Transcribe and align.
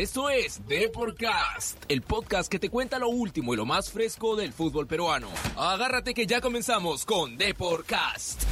Esto 0.00 0.30
es 0.30 0.66
Deporcast, 0.66 1.76
el 1.88 2.00
podcast 2.00 2.50
que 2.50 2.58
te 2.58 2.70
cuenta 2.70 2.98
lo 2.98 3.10
último 3.10 3.52
y 3.52 3.58
lo 3.58 3.66
más 3.66 3.90
fresco 3.90 4.34
del 4.34 4.54
fútbol 4.54 4.86
peruano. 4.86 5.28
Agárrate 5.58 6.14
que 6.14 6.26
ya 6.26 6.40
comenzamos 6.40 7.04
con 7.04 7.36
Deporcast. 7.36 8.44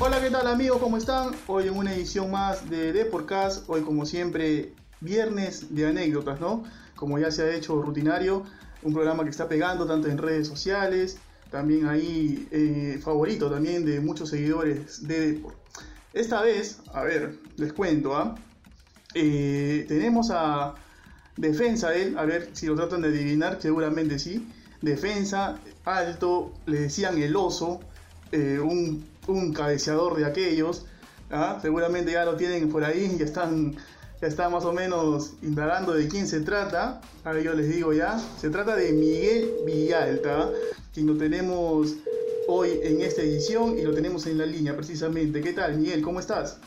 Hola, 0.00 0.20
¿qué 0.20 0.30
tal 0.30 0.48
amigos? 0.48 0.78
¿Cómo 0.80 0.96
están? 0.96 1.30
Hoy 1.46 1.68
en 1.68 1.76
una 1.76 1.94
edición 1.94 2.32
más 2.32 2.68
de 2.68 2.92
Deporcast, 2.92 3.70
hoy 3.70 3.82
como 3.82 4.04
siempre 4.04 4.72
viernes 4.98 5.72
de 5.72 5.86
anécdotas, 5.86 6.40
¿no? 6.40 6.64
Como 6.96 7.20
ya 7.20 7.30
se 7.30 7.44
ha 7.44 7.54
hecho 7.54 7.80
rutinario, 7.80 8.42
un 8.82 8.92
programa 8.92 9.22
que 9.22 9.30
está 9.30 9.48
pegando 9.48 9.86
tanto 9.86 10.08
en 10.08 10.18
redes 10.18 10.48
sociales, 10.48 11.18
también 11.52 11.86
ahí 11.86 12.48
eh, 12.50 12.98
favorito 13.00 13.48
también 13.48 13.84
de 13.84 14.00
muchos 14.00 14.30
seguidores 14.30 15.06
de 15.06 15.34
Deport. 15.34 15.54
Esta 16.12 16.42
vez, 16.42 16.80
a 16.92 17.04
ver, 17.04 17.38
les 17.56 17.72
cuento, 17.72 18.16
¿ah? 18.16 18.34
Tenemos 19.12 20.30
a 20.30 20.74
defensa 21.36 21.94
él, 21.94 22.16
a 22.18 22.24
ver 22.24 22.50
si 22.52 22.66
lo 22.66 22.76
tratan 22.76 23.02
de 23.02 23.08
adivinar, 23.08 23.58
seguramente 23.60 24.18
sí. 24.18 24.48
Defensa, 24.80 25.58
alto, 25.84 26.52
le 26.66 26.80
decían 26.80 27.18
el 27.18 27.36
oso, 27.36 27.80
eh, 28.32 28.58
un, 28.58 29.04
un, 29.28 29.52
cabeceador 29.52 30.16
de 30.16 30.24
aquellos. 30.24 30.86
¿ah? 31.30 31.58
Seguramente 31.62 32.12
ya 32.12 32.24
lo 32.24 32.36
tienen 32.36 32.68
por 32.68 32.84
ahí, 32.84 33.16
ya 33.18 33.24
están, 33.24 33.76
ya 34.20 34.28
están 34.28 34.52
más 34.52 34.64
o 34.64 34.72
menos 34.72 35.34
indagando 35.42 35.92
de 35.92 36.08
quién 36.08 36.26
se 36.26 36.40
trata. 36.40 37.00
A 37.24 37.32
ver, 37.32 37.44
yo 37.44 37.54
les 37.54 37.68
digo 37.68 37.92
ya, 37.92 38.18
se 38.40 38.50
trata 38.50 38.74
de 38.74 38.92
Miguel 38.92 39.52
Villalta, 39.64 40.50
quien 40.92 41.06
lo 41.06 41.16
tenemos 41.16 41.94
hoy 42.48 42.80
en 42.82 43.00
esta 43.00 43.22
edición 43.22 43.78
y 43.78 43.82
lo 43.82 43.94
tenemos 43.94 44.26
en 44.26 44.38
la 44.38 44.46
línea 44.46 44.76
precisamente. 44.76 45.40
¿Qué 45.40 45.52
tal, 45.52 45.78
Miguel? 45.78 46.02
¿Cómo 46.02 46.18
estás? 46.18 46.58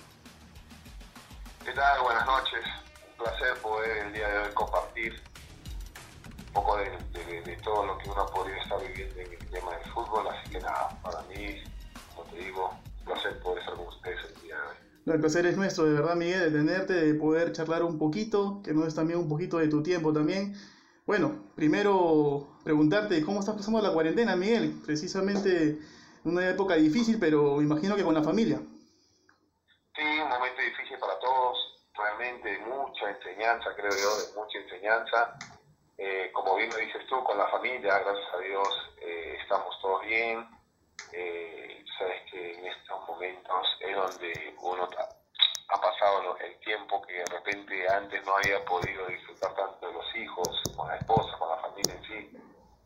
Buenas 1.75 2.25
noches. 2.25 2.63
Un 3.09 3.25
placer 3.25 3.57
poder 3.61 4.05
el 4.05 4.13
día 4.13 4.29
de 4.29 4.37
hoy 4.39 4.53
compartir 4.53 5.21
un 6.47 6.53
poco 6.53 6.77
de, 6.77 6.85
de, 7.11 7.41
de 7.41 7.55
todo 7.57 7.85
lo 7.85 7.97
que 7.97 8.09
uno 8.09 8.25
podría 8.27 8.55
estar 8.61 8.79
viviendo 8.79 9.19
en 9.19 9.33
el 9.33 9.49
tema 9.49 9.75
del 9.75 9.91
fútbol. 9.91 10.25
Así 10.29 10.51
que 10.51 10.59
nada, 10.61 10.97
para 11.03 11.21
mí, 11.23 11.61
como 12.15 12.29
te 12.29 12.37
digo, 12.37 12.71
un 12.99 13.05
placer 13.05 13.37
poder 13.41 13.59
estar 13.59 13.75
con 13.75 13.87
ustedes 13.87 14.19
el 14.23 14.41
día 14.43 14.55
de 14.55 14.61
hoy. 14.61 14.75
No, 15.05 15.13
el 15.15 15.19
placer 15.19 15.45
es 15.47 15.57
nuestro, 15.57 15.83
de 15.83 15.93
verdad, 15.95 16.15
Miguel, 16.15 16.53
de 16.53 16.59
tenerte, 16.59 16.93
de 16.93 17.13
poder 17.13 17.51
charlar 17.51 17.83
un 17.83 17.99
poquito, 17.99 18.61
que 18.63 18.73
nos 18.73 18.85
des 18.85 18.95
también 18.95 19.19
un 19.19 19.27
poquito 19.27 19.57
de 19.57 19.67
tu 19.67 19.83
tiempo 19.83 20.13
también. 20.13 20.55
Bueno, 21.05 21.51
primero 21.55 22.57
preguntarte 22.63 23.21
cómo 23.21 23.41
estás 23.41 23.55
pasando 23.55 23.81
la 23.81 23.91
cuarentena, 23.91 24.37
Miguel. 24.37 24.81
Precisamente 24.85 25.77
una 26.23 26.49
época 26.49 26.75
difícil, 26.75 27.19
pero 27.19 27.61
imagino 27.61 27.97
que 27.97 28.03
con 28.05 28.13
la 28.13 28.23
familia. 28.23 28.61
Sí, 29.95 30.01
un 30.01 30.27
momento 30.27 30.61
difícil 30.61 30.97
para 30.99 31.17
todos, 31.19 31.64
realmente 32.25 32.57
mucha 32.65 33.09
enseñanza, 33.09 33.75
creo 33.75 33.91
yo, 33.91 34.17
de 34.17 34.39
mucha 34.39 34.57
enseñanza. 34.57 35.35
Eh, 35.97 36.29
como 36.33 36.55
bien 36.55 36.69
lo 36.69 36.77
dices 36.77 37.05
tú, 37.07 37.23
con 37.23 37.37
la 37.37 37.47
familia, 37.47 37.99
gracias 37.99 38.33
a 38.33 38.39
Dios, 38.39 38.69
eh, 39.01 39.37
estamos 39.41 39.79
todos 39.81 40.01
bien. 40.03 40.47
Eh, 41.13 41.83
sabes 41.97 42.21
que 42.31 42.57
en 42.57 42.65
estos 42.65 43.07
momentos 43.07 43.67
es 43.79 43.95
donde 43.95 44.55
uno 44.61 44.89
ha 45.67 45.81
pasado 45.81 46.37
el 46.39 46.59
tiempo 46.59 47.01
que 47.03 47.13
de 47.13 47.25
repente 47.25 47.87
antes 47.89 48.25
no 48.25 48.35
había 48.35 48.63
podido 48.65 49.05
disfrutar 49.07 49.53
tanto 49.55 49.87
de 49.87 49.93
los 49.93 50.15
hijos, 50.15 50.61
con 50.75 50.87
la 50.87 50.97
esposa, 50.97 51.37
con 51.37 51.49
la 51.49 51.57
familia 51.57 51.93
en 51.93 52.03
sí. 52.03 52.37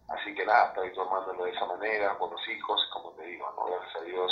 Así 0.10 0.34
que 0.36 0.46
nada, 0.46 0.68
estoy 0.70 0.94
tomándolo 0.94 1.46
de 1.46 1.52
esa 1.52 1.66
manera, 1.66 2.18
con 2.18 2.32
los 2.32 2.48
hijos, 2.50 2.82
como 2.94 3.12
te 3.12 3.26
digo, 3.26 3.52
¿no? 3.56 3.66
gracias 3.66 3.96
a 3.96 4.06
Dios, 4.06 4.32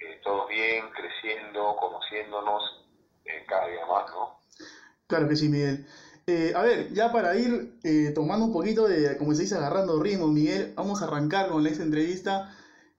eh, 0.00 0.20
todos 0.22 0.48
bien, 0.48 0.90
creciendo, 0.90 1.76
conociéndonos 1.76 2.85
eh, 3.46 3.48
cada 3.48 3.68
día 3.68 3.86
más, 3.86 4.10
¿no? 4.10 4.38
Claro 5.06 5.28
que 5.28 5.36
sí, 5.36 5.48
Miguel. 5.48 5.86
Eh, 6.28 6.52
a 6.56 6.62
ver, 6.62 6.92
ya 6.92 7.12
para 7.12 7.36
ir 7.36 7.78
eh, 7.84 8.10
tomando 8.12 8.46
un 8.46 8.52
poquito 8.52 8.88
de, 8.88 9.16
como 9.16 9.32
se 9.32 9.42
dice, 9.42 9.54
agarrando 9.54 10.02
ritmo, 10.02 10.26
Miguel, 10.26 10.72
vamos 10.74 11.00
a 11.00 11.06
arrancar 11.06 11.48
con 11.48 11.64
esta 11.66 11.84
entrevista. 11.84 12.52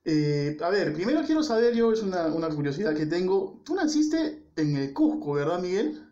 Eh, 0.06 0.58
a 0.64 0.70
ver, 0.70 0.94
primero 0.94 1.22
quiero 1.26 1.44
saber, 1.44 1.76
yo 1.76 1.92
es 1.92 2.02
una, 2.02 2.28
una, 2.28 2.48
curiosidad 2.48 2.96
que 2.96 3.06
tengo, 3.06 3.62
tú 3.66 3.76
naciste 3.76 4.50
en 4.56 4.78
el 4.78 4.94
Cusco, 4.94 5.34
¿verdad, 5.34 5.60
Miguel? 5.60 6.10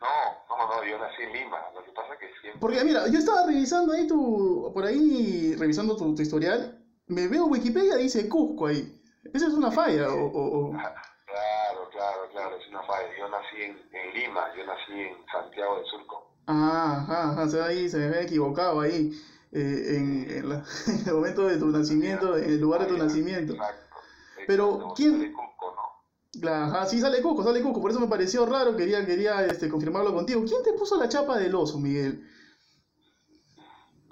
No, 0.00 0.56
no, 0.56 0.68
no, 0.68 0.84
yo 0.84 0.96
nací 0.96 1.22
en 1.22 1.32
Lima, 1.32 1.58
lo 1.74 1.84
que 1.84 1.90
pasa 1.90 2.14
es 2.14 2.20
que 2.20 2.26
siempre... 2.40 2.60
Porque 2.60 2.84
mira, 2.84 3.08
yo 3.08 3.18
estaba 3.18 3.44
revisando 3.44 3.92
ahí 3.92 4.06
tu, 4.06 4.70
por 4.72 4.86
ahí, 4.86 5.56
revisando 5.58 5.96
tu, 5.96 6.14
tu 6.14 6.22
historial, 6.22 6.80
me 7.08 7.26
veo 7.26 7.46
Wikipedia, 7.46 7.96
dice 7.96 8.28
Cusco 8.28 8.68
ahí. 8.68 9.02
¿Esa 9.34 9.48
es 9.48 9.54
una 9.54 9.72
falla 9.72 10.08
o...? 10.08 10.26
o, 10.26 10.68
o... 10.68 10.70
Claro, 10.70 10.94
claro, 11.96 12.28
claro, 12.30 12.56
es 12.56 12.68
una 12.68 12.82
falla. 12.82 13.08
Yo 13.18 13.28
nací 13.28 13.62
en, 13.62 13.78
en, 13.92 14.14
Lima, 14.14 14.46
yo 14.56 14.66
nací 14.66 14.92
en 14.92 15.16
Santiago 15.30 15.76
del 15.76 15.86
Surco. 15.86 16.30
Ah, 16.46 17.04
ajá, 17.08 17.42
o 17.42 17.48
sea, 17.48 17.66
ahí 17.66 17.88
se 17.88 17.98
me 17.98 18.06
había 18.06 18.22
equivocado 18.22 18.80
ahí, 18.80 19.10
eh, 19.52 19.96
en, 19.96 20.30
en, 20.30 20.48
la, 20.48 20.64
en, 20.86 21.08
el 21.08 21.14
momento 21.14 21.46
de 21.46 21.58
tu 21.58 21.66
nacimiento, 21.66 22.36
en 22.36 22.44
el 22.44 22.60
lugar 22.60 22.82
de 22.82 22.86
tu 22.86 22.96
nacimiento. 22.96 23.54
Exacto. 23.54 23.96
Pero, 24.46 24.92
¿quién...? 24.94 25.32
Cusco, 25.32 25.74
¿no? 25.74 26.48
Ajá, 26.48 26.86
sí, 26.86 27.00
sale 27.00 27.22
Cusco, 27.22 27.42
sale 27.42 27.62
Cusco, 27.62 27.80
por 27.80 27.90
eso 27.90 27.98
me 27.98 28.06
pareció 28.08 28.44
raro, 28.46 28.76
quería, 28.76 29.04
quería 29.06 29.44
este, 29.46 29.68
confirmarlo 29.68 30.14
contigo. 30.14 30.44
¿Quién 30.46 30.62
te 30.62 30.74
puso 30.74 30.96
la 30.96 31.08
chapa 31.08 31.38
del 31.38 31.54
oso, 31.54 31.78
Miguel? 31.78 32.28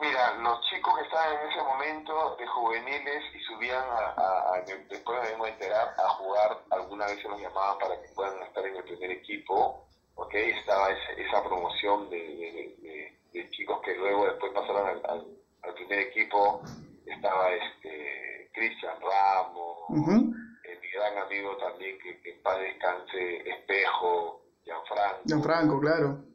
Mira, 0.00 0.34
los 0.43 0.60
chicos 0.69 0.93
que 0.99 1.05
estaban 1.05 1.32
en 1.41 1.49
ese 1.50 1.62
momento 1.62 2.37
de 2.37 2.47
juveniles 2.47 3.22
y 3.34 3.41
subían 3.41 3.84
a, 3.84 4.15
a, 4.16 4.55
a 4.55 4.60
después 4.88 5.22
me 5.22 5.31
vengo 5.31 5.44
a 5.44 5.49
enterar, 5.50 5.94
a 5.99 6.09
jugar, 6.10 6.59
alguna 6.71 7.06
vez 7.06 7.22
se 7.22 7.28
los 7.28 7.41
llamaban 7.41 7.78
para 7.78 8.00
que 8.00 8.09
puedan 8.15 8.43
estar 8.43 8.66
en 8.66 8.77
el 8.77 8.82
primer 8.84 9.10
equipo, 9.12 9.87
¿ok? 10.16 10.34
Estaba 10.34 10.91
ese, 10.91 11.22
esa 11.22 11.43
promoción 11.44 12.10
de, 12.10 12.16
de, 12.19 12.77
de, 12.82 13.19
de, 13.32 13.50
chicos 13.50 13.81
que 13.82 13.94
luego 13.94 14.27
después 14.27 14.53
pasaron 14.53 14.88
al, 14.88 15.00
al, 15.09 15.27
al 15.62 15.75
primer 15.75 15.99
equipo, 16.00 16.62
estaba 17.06 17.53
este 17.53 18.50
Cristian 18.53 18.97
Ramos, 19.00 19.78
uh 19.88 19.94
-huh. 19.97 20.34
eh, 20.65 20.78
mi 20.82 20.88
gran 20.91 21.19
amigo 21.19 21.56
también, 21.59 21.99
que, 21.99 22.21
que 22.21 22.31
en 22.32 22.43
paz 22.43 22.59
descanse, 22.59 23.49
Espejo, 23.49 24.43
Gianfranco. 24.65 25.21
Gianfranco, 25.25 25.81
claro. 25.81 26.33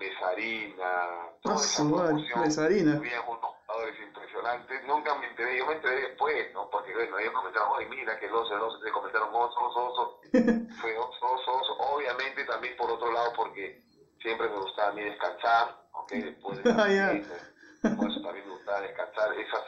Mesarina, 0.00 1.28
toda 1.42 1.56
esa 1.56 1.84
promoción. 1.84 2.40
Mesarina. 2.40 2.96
Había 2.96 3.20
unos 3.20 3.50
jugadores 3.66 3.94
impresionantes. 4.00 4.84
Nunca 4.86 5.14
me 5.16 5.26
enteré, 5.26 5.58
yo 5.58 5.66
me 5.66 5.74
enteré 5.74 6.00
después, 6.08 6.52
¿no? 6.54 6.70
Porque 6.70 6.94
bueno, 6.94 7.18
ellos 7.18 7.34
comentaron, 7.34 7.72
ay, 7.78 7.86
mira 7.90 8.18
que 8.18 8.26
el 8.26 8.34
oso, 8.34 8.80
se 8.80 8.90
comentaron 8.90 9.28
oso, 9.34 9.60
oso, 9.60 9.92
oso. 9.92 10.20
Fue 10.80 10.96
oso, 10.96 11.26
oso, 11.26 11.52
oso. 11.54 11.72
Obviamente 11.78 12.44
también 12.46 12.74
por 12.78 12.90
otro 12.90 13.12
lado, 13.12 13.30
porque 13.36 13.82
siempre 14.22 14.48
me 14.48 14.56
gustaba 14.56 14.88
a 14.88 14.92
mí 14.92 15.02
descansar, 15.02 15.76
¿ok? 15.92 16.12
Después 16.12 16.64
de 16.64 16.70
ah, 16.76 16.88
yeah. 16.88 17.96
por 17.96 18.10
eso 18.10 18.22
también 18.22 18.46
me 18.46 18.54
gustaba 18.54 18.80
descansar. 18.80 19.38
Esas, 19.38 19.64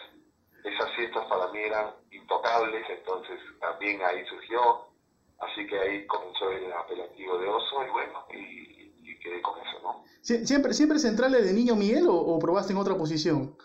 esas 0.64 0.96
fiestas 0.96 1.26
para 1.26 1.48
mí 1.48 1.58
eran 1.60 1.94
intocables, 2.10 2.88
entonces 2.88 3.38
también 3.60 4.02
ahí 4.02 4.24
surgió. 4.26 4.88
Así 5.40 5.66
que 5.66 5.78
ahí 5.78 6.06
comenzó 6.06 6.50
el 6.52 6.72
apelativo 6.72 7.36
de 7.36 7.48
oso 7.48 7.84
y 7.84 7.90
bueno, 7.90 8.26
y 8.32 8.71
quedé 9.22 9.40
con 9.42 9.58
eso, 9.60 9.78
¿no? 9.82 10.04
¿Siempre, 10.20 10.72
siempre 10.72 10.98
centrales 10.98 11.44
de 11.44 11.52
niño 11.52 11.76
Miguel 11.76 12.06
o, 12.08 12.14
o, 12.14 12.38
probaste 12.38 12.72
en 12.72 12.78
otra 12.78 12.96
posición? 12.96 13.56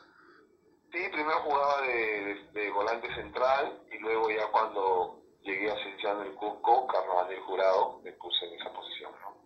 Sí, 0.91 0.99
primero 1.11 1.39
jugaba 1.43 1.81
de, 1.81 2.47
de, 2.53 2.61
de, 2.61 2.71
volante 2.71 3.13
central 3.15 3.83
y 3.91 3.99
luego 3.99 4.29
ya 4.29 4.47
cuando 4.51 5.21
llegué 5.43 5.69
a 5.69 5.75
Cienciano 5.83 6.21
del 6.21 6.33
Cusco, 6.33 6.87
Carnaval 6.87 7.27
del 7.29 7.39
Jurado, 7.41 8.01
me 8.03 8.11
puse 8.13 8.45
en 8.45 8.59
esa 8.59 8.71
posición, 8.73 9.11
¿no? 9.21 9.37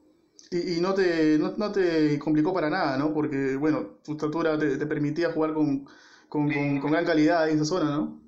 Y, 0.51 0.77
y 0.77 0.81
no, 0.81 0.93
te, 0.93 1.37
no, 1.37 1.53
no, 1.57 1.71
te 1.71 2.17
complicó 2.19 2.53
para 2.53 2.69
nada, 2.69 2.97
¿no? 2.97 3.13
Porque, 3.13 3.55
bueno, 3.57 3.97
tu 4.03 4.13
estatura 4.13 4.57
te, 4.57 4.77
te 4.77 4.85
permitía 4.85 5.31
jugar 5.31 5.53
con, 5.53 5.85
con, 6.29 6.47
sí, 6.49 6.55
con, 6.55 6.79
con 6.79 6.91
gran 6.91 7.05
calidad 7.05 7.49
en 7.49 7.55
esa 7.55 7.65
zona, 7.65 7.91
¿no? 7.91 8.19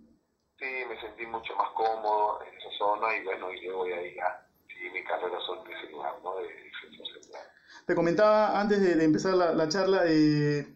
Sí, 0.60 0.66
me 0.88 1.00
sentí 1.00 1.26
mucho 1.26 1.56
más 1.56 1.70
cómodo 1.72 2.40
en 2.44 2.58
esa 2.58 2.70
zona 2.78 3.16
y 3.16 3.24
bueno, 3.24 3.52
y 3.52 3.66
luego 3.66 3.88
ya, 3.88 4.02
ya 4.02 4.44
mi 4.94 5.04
carrera 5.04 5.38
son 5.46 5.66
en 5.66 5.78
ese 5.78 5.92
lugar, 5.92 6.16
¿no? 6.24 6.36
De 6.36 6.48
central. 6.48 6.73
Te 7.86 7.96
comentaba 7.96 8.60
antes 8.60 8.82
de, 8.82 8.96
de 8.96 9.04
empezar 9.04 9.34
la, 9.36 9.54
la 9.54 9.68
charla, 9.70 10.04
eh, 10.08 10.74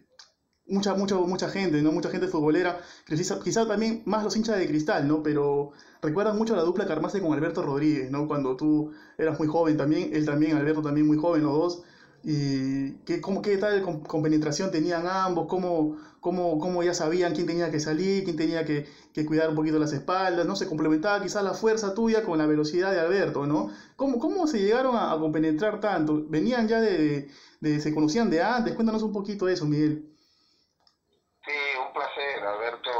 mucha, 0.68 0.94
mucha, 0.94 1.16
mucha 1.16 1.48
gente, 1.48 1.82
¿no? 1.82 1.92
Mucha 1.92 2.10
gente 2.10 2.28
futbolera, 2.28 2.80
quizás 3.06 3.38
quizá 3.42 3.66
también 3.66 4.02
más 4.06 4.22
los 4.24 4.36
hinchas 4.36 4.58
de 4.58 4.68
cristal, 4.68 5.08
¿no? 5.08 5.22
Pero 5.22 5.72
recuerdan 6.02 6.36
mucho 6.36 6.54
la 6.54 6.62
dupla 6.62 6.86
que 6.86 6.92
armaste 6.92 7.20
con 7.20 7.32
Alberto 7.32 7.62
Rodríguez, 7.62 8.10
¿no? 8.10 8.28
Cuando 8.28 8.56
tú 8.56 8.92
eras 9.16 9.38
muy 9.38 9.48
joven 9.48 9.76
también, 9.76 10.10
él 10.12 10.26
también, 10.26 10.56
Alberto 10.56 10.82
también 10.82 11.06
muy 11.06 11.16
joven, 11.16 11.42
los 11.42 11.52
dos. 11.52 11.82
Y 12.22 12.92
qué, 13.04 13.20
cómo, 13.20 13.42
qué 13.42 13.56
tal 13.58 13.80
con, 13.82 14.00
con, 14.00 14.22
penetración 14.22 14.70
tenían 14.70 15.06
ambos, 15.06 15.46
cómo, 15.48 15.96
cómo, 16.28 16.58
cómo 16.58 16.82
ya 16.82 16.92
sabían 16.92 17.34
quién 17.34 17.46
tenía 17.46 17.70
que 17.70 17.80
salir, 17.80 18.22
quién 18.22 18.36
tenía 18.36 18.62
que, 18.62 18.86
cuidar 19.26 19.48
un 19.48 19.56
poquito 19.56 19.78
las 19.78 19.94
espaldas, 19.94 20.46
¿no? 20.46 20.54
Se 20.56 20.68
complementaba 20.68 21.22
quizás 21.22 21.42
la 21.42 21.54
fuerza 21.54 21.94
tuya 21.94 22.22
con 22.22 22.36
la 22.36 22.46
velocidad 22.46 22.92
de 22.92 23.00
Alberto, 23.00 23.46
¿no? 23.46 23.70
¿Cómo, 23.96 24.18
cómo 24.18 24.46
se 24.46 24.58
llegaron 24.60 24.94
a, 24.94 25.10
a 25.10 25.18
compenetrar 25.18 25.80
tanto? 25.80 26.22
¿Venían 26.28 26.68
ya 26.68 26.80
de, 26.82 27.30
de, 27.60 27.80
se 27.80 27.94
conocían 27.94 28.28
de 28.28 28.42
antes? 28.42 28.74
Cuéntanos 28.74 29.02
un 29.02 29.12
poquito 29.12 29.46
de 29.46 29.54
eso, 29.54 29.64
Miguel. 29.64 30.04
Sí, 31.46 31.52
un 31.80 31.92
placer. 31.94 32.44
Alberto, 32.44 32.90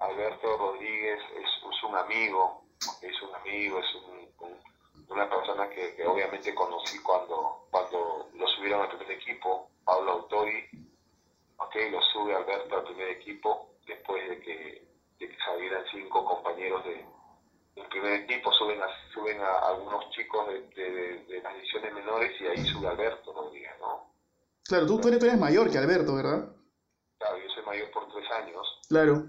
Alberto 0.00 0.58
Rodríguez 0.58 1.20
es, 1.40 1.84
un 1.88 1.94
amigo, 1.94 2.64
es 3.02 3.22
un 3.22 3.34
amigo, 3.36 3.78
es 3.78 3.94
un, 3.94 4.56
una 5.08 5.30
persona 5.30 5.70
que 5.70 5.94
que, 5.94 6.04
obviamente 6.06 6.52
conocí 6.54 6.98
cuando, 6.98 7.68
cuando 7.70 8.28
lo 8.34 8.46
subieron 8.48 8.82
al 8.82 8.88
primer 8.88 9.12
equipo, 9.12 9.70
Pablo 9.84 10.10
Autori, 10.12 10.85
okay, 11.58 11.90
lo 11.90 12.00
sube 12.02 12.34
Alberto 12.34 12.76
al 12.76 12.84
primer 12.84 13.08
equipo, 13.10 13.76
después 13.86 14.28
de 14.28 14.40
que, 14.40 14.88
de 15.18 15.28
que 15.28 15.36
salieran 15.38 15.84
cinco 15.90 16.24
compañeros 16.24 16.84
de, 16.84 17.04
del 17.74 17.86
primer 17.88 18.12
equipo, 18.22 18.52
suben 18.52 18.80
a, 18.82 18.86
suben 19.12 19.40
a 19.40 19.68
algunos 19.68 20.10
chicos 20.10 20.48
de, 20.48 21.24
de, 21.28 21.40
las 21.42 21.54
divisiones 21.54 21.94
menores 21.94 22.40
y 22.40 22.46
ahí 22.46 22.64
sube 22.66 22.88
Alberto 22.88 23.32
Rodríguez, 23.32 23.72
¿no? 23.80 24.12
Claro, 24.64 24.86
tú, 24.86 25.00
tú, 25.00 25.08
eres, 25.08 25.20
tú 25.20 25.26
eres 25.26 25.38
mayor 25.38 25.70
que 25.70 25.78
Alberto, 25.78 26.16
¿verdad? 26.16 26.48
Claro, 27.18 27.38
yo 27.38 27.48
soy 27.50 27.64
mayor 27.64 27.90
por 27.92 28.08
tres 28.12 28.30
años. 28.32 28.80
Claro. 28.88 29.24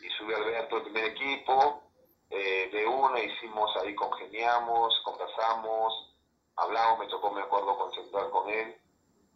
Y 0.00 0.08
sube 0.10 0.34
Alberto 0.34 0.76
al 0.76 0.82
primer 0.82 1.04
equipo, 1.04 1.82
eh, 2.30 2.68
de 2.72 2.86
una 2.86 3.20
hicimos 3.20 3.70
ahí, 3.82 3.94
congeniamos, 3.94 4.94
conversamos, 5.04 6.14
hablamos, 6.56 6.98
me 6.98 7.06
tocó, 7.06 7.30
me 7.30 7.40
acuerdo, 7.40 7.76
concentrar 7.76 8.30
con 8.30 8.48
él 8.50 8.76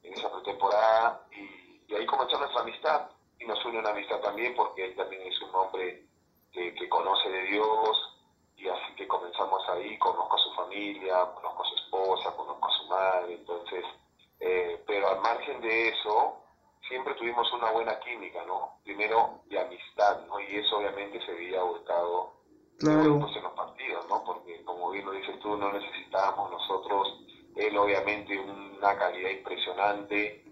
en 0.03 0.13
esa 0.13 0.31
pretemporada 0.33 1.27
y, 1.33 1.70
y 1.91 1.95
ahí 1.97 2.07
comenzó 2.07 2.39
nuestra 2.39 2.63
amistad 2.63 3.11
y 3.39 3.45
nos 3.47 3.65
une 3.65 3.81
una 3.81 3.91
amistad 3.91 4.21
también 4.21 4.55
porque 4.55 4.85
él 4.85 4.95
también 4.95 5.23
es 5.23 5.41
un 5.43 5.55
hombre 5.55 6.05
que, 6.53 6.75
que 6.75 6.89
conoce 6.89 7.29
de 7.29 7.43
Dios 7.47 8.11
y 8.57 8.69
así 8.69 8.95
que 8.97 9.09
comenzamos 9.09 9.69
ahí, 9.71 9.99
conozco 9.99 10.37
a 10.37 10.39
su 10.39 10.53
familia, 10.53 11.27
conozco 11.35 11.63
a 11.63 11.67
su 11.67 11.75
esposa, 11.75 12.37
conozco 12.37 12.69
a 12.69 12.79
su 12.79 12.85
madre, 12.87 13.35
entonces, 13.35 13.85
eh, 14.39 14.83
pero 14.87 15.09
al 15.09 15.21
margen 15.21 15.61
de 15.63 15.89
eso, 15.89 16.37
siempre 16.87 17.15
tuvimos 17.15 17.51
una 17.55 17.71
buena 17.71 17.99
química, 18.01 18.45
¿no? 18.45 18.79
Primero 18.85 19.41
de 19.47 19.61
amistad, 19.61 20.27
¿no? 20.27 20.39
Y 20.41 20.57
eso 20.57 20.79
obviamente 20.79 21.25
se 21.25 21.33
veía 21.33 21.63
volcado 21.63 22.35
claro. 22.79 23.19
pues, 23.19 23.35
en 23.37 23.43
los 23.43 23.53
partidos, 23.53 24.07
¿no? 24.09 24.23
Porque 24.25 24.63
como 24.65 24.91
bien 24.91 25.07
lo 25.07 25.13
dices 25.13 25.41
tú, 25.41 25.57
no 25.57 25.73
necesitábamos 25.73 26.51
nosotros, 26.51 27.25
él 27.57 27.77
obviamente 27.79 28.39
una 28.39 28.97
calidad 28.99 29.31
impresionante, 29.31 30.50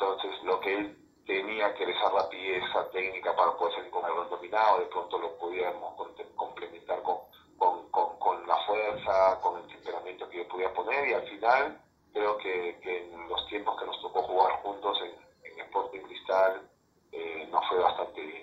entonces 0.00 0.42
lo 0.44 0.58
que 0.60 0.74
él 0.74 0.96
tenía 1.26 1.74
que 1.74 1.84
esa 1.84 2.08
rapidez, 2.08 2.64
esa 2.64 2.90
técnica 2.90 3.36
para 3.36 3.52
poder 3.56 3.74
salir 3.74 3.90
con 3.90 4.04
el 4.04 4.12
balón 4.12 4.30
dominado, 4.30 4.78
de 4.80 4.86
pronto 4.86 5.18
lo 5.18 5.36
podíamos 5.36 5.94
complementar 6.36 7.02
con, 7.02 7.18
con, 7.58 8.18
con, 8.18 8.46
la 8.46 8.56
fuerza, 8.66 9.38
con 9.42 9.58
el 9.58 9.66
temperamento 9.68 10.28
que 10.30 10.38
yo 10.38 10.48
podía 10.48 10.72
poner 10.72 11.08
y 11.08 11.12
al 11.12 11.28
final 11.28 11.80
creo 12.12 12.36
que, 12.38 12.78
en 12.82 13.28
los 13.28 13.46
tiempos 13.48 13.78
que 13.78 13.86
nos 13.86 14.00
tocó 14.00 14.22
jugar 14.22 14.52
juntos 14.62 14.98
en, 15.02 15.52
en 15.52 15.60
Sporting 15.60 16.00
Cristal 16.00 16.62
eh, 17.12 17.48
nos 17.50 17.68
fue 17.68 17.78
bastante 17.78 18.20
bien. 18.22 18.39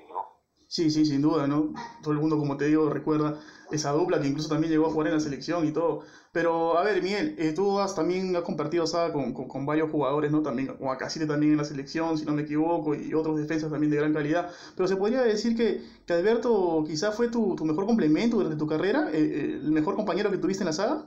Sí, 0.70 0.92
sí, 0.92 1.06
sin 1.06 1.22
duda, 1.22 1.48
¿no? 1.48 1.74
Todo 2.04 2.14
el 2.14 2.20
mundo, 2.20 2.38
como 2.38 2.58
te 2.58 2.66
digo, 2.66 2.90
recuerda 2.90 3.40
esa 3.72 3.92
dupla 3.92 4.20
que 4.20 4.28
incluso 4.28 4.50
también 4.50 4.72
llegó 4.72 4.88
a 4.88 4.92
jugar 4.92 5.08
en 5.08 5.14
la 5.14 5.20
selección 5.22 5.66
y 5.66 5.72
todo. 5.72 6.02
Pero, 6.34 6.78
a 6.78 6.84
ver, 6.84 7.02
Miguel, 7.02 7.36
eh, 7.40 7.54
tú 7.54 7.80
has, 7.80 7.96
también 7.96 8.36
has 8.36 8.44
compartido 8.44 8.86
saga 8.86 9.14
con, 9.14 9.34
con, 9.34 9.66
varios 9.66 9.90
jugadores, 9.90 10.30
¿no? 10.30 10.42
También, 10.42 10.68
como 10.76 10.92
Acasite 10.92 11.26
también 11.26 11.54
en 11.54 11.58
la 11.58 11.64
selección, 11.64 12.18
si 12.18 12.26
no 12.26 12.34
me 12.34 12.42
equivoco, 12.42 12.96
y 12.96 13.14
otros 13.14 13.38
defensas 13.38 13.72
también 13.72 13.92
de 13.92 13.98
gran 13.98 14.14
calidad. 14.14 14.52
Pero 14.76 14.90
se 14.90 14.98
podría 14.98 15.22
decir 15.22 15.56
que, 15.56 15.82
que 16.06 16.14
Alberto 16.14 16.84
quizás 16.86 17.16
fue 17.16 17.30
tu, 17.30 17.56
tu, 17.56 17.64
mejor 17.64 17.86
complemento 17.86 18.36
durante 18.36 18.58
tu 18.58 18.68
carrera, 18.68 19.10
eh, 19.14 19.20
eh, 19.20 19.60
el 19.64 19.72
mejor 19.72 19.96
compañero 19.96 20.30
que 20.30 20.38
tuviste 20.38 20.64
en 20.64 20.68
la 20.68 20.74
saga. 20.74 21.06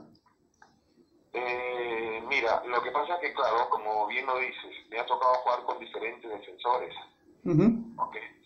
mira, 2.29 2.63
lo 2.65 2.81
que 2.81 2.89
pasa 2.91 3.13
es 3.15 3.21
que, 3.21 3.33
claro, 3.33 3.69
como 3.69 4.07
bien 4.07 4.25
lo 4.25 4.39
dices, 4.39 4.73
me 4.89 4.99
ha 4.99 5.05
tocado 5.05 5.35
jugar 5.35 5.63
con 5.65 5.79
diferentes 5.79 6.31
defensores. 6.31 6.95
okay 7.45 8.40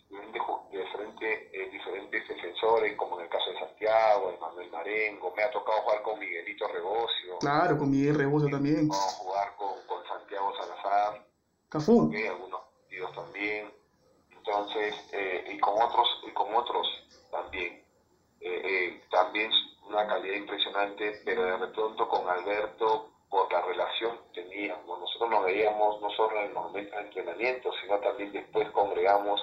diferentes, 0.96 1.52
eh, 1.52 1.68
diferentes 1.70 2.28
defensores, 2.28 2.96
como 2.96 3.18
en 3.18 3.24
el 3.24 3.30
caso 3.30 3.50
de 3.50 3.58
Santiago, 3.58 4.32
de 4.32 4.38
Manuel 4.38 4.70
Marengo, 4.70 5.32
me 5.36 5.42
ha 5.42 5.50
tocado 5.50 5.82
jugar 5.82 6.02
con 6.02 6.18
Miguelito 6.18 6.66
Rebocio. 6.68 7.38
Claro, 7.38 7.78
con 7.78 7.90
Miguel 7.90 8.16
Rebocio 8.16 8.48
también. 8.48 8.88
Vamos 8.88 9.14
a 9.14 9.18
jugar 9.18 9.56
con, 9.56 9.72
con 9.86 10.06
Santiago 10.06 10.52
Salazar. 10.56 11.26
Cafú. 11.68 12.08
Okay, 12.08 12.26
algunos 12.26 12.60
partidos 12.60 13.14
también. 13.14 13.72
Entonces, 14.30 14.94
eh, 15.12 15.44
y 15.52 15.58
con 15.58 15.82
otros, 15.82 16.08
y 16.26 16.30
con 16.32 16.54
otros 16.54 16.86
también. 17.30 17.84
Eh, 18.40 18.62
eh, 18.64 19.02
también 19.10 19.50
una 19.88 20.06
calidad 20.06 20.36
impresionante, 20.36 21.20
pero 21.24 21.58
de 21.58 21.66
pronto 21.68 22.08
con 22.08 22.28
Alberto, 22.28 23.10
por 23.28 23.52
la 23.52 23.60
relación 23.62 24.18
que 24.32 24.42
teníamos. 24.42 25.00
Nosotros 25.00 25.30
nos 25.30 25.44
veíamos 25.44 26.00
no 26.00 26.10
solo 26.10 26.38
en 26.40 26.46
el 26.46 26.52
momento 26.52 26.96
de 26.96 27.02
entrenamiento, 27.02 27.70
sino 27.82 27.98
también 27.98 28.32
después 28.32 28.70
congregamos 28.70 29.40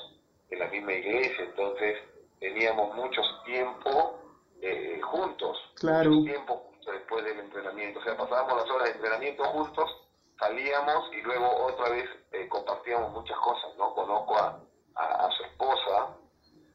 en 0.54 0.60
la 0.60 0.68
misma 0.68 0.94
iglesia, 0.94 1.46
entonces 1.46 1.98
teníamos 2.40 2.96
muchos 2.96 3.26
tiempo 3.44 4.20
eh, 4.62 5.00
juntos, 5.02 5.58
claro. 5.76 6.12
mucho 6.12 6.32
tiempo 6.32 6.72
después 6.86 7.26
del 7.26 7.40
entrenamiento, 7.40 8.00
o 8.00 8.04
sea, 8.04 8.16
pasábamos 8.16 8.58
las 8.58 8.70
horas 8.70 8.90
de 8.90 8.96
entrenamiento 8.96 9.44
juntos, 9.46 9.90
salíamos 10.38 11.12
y 11.14 11.22
luego 11.22 11.66
otra 11.66 11.90
vez 11.90 12.06
eh, 12.32 12.48
compartíamos 12.50 13.12
muchas 13.12 13.38
cosas, 13.40 13.76
¿no? 13.78 13.94
Conozco 13.96 14.36
a, 14.38 14.60
a, 14.96 15.32
su 15.32 15.44
esposa, 15.44 16.18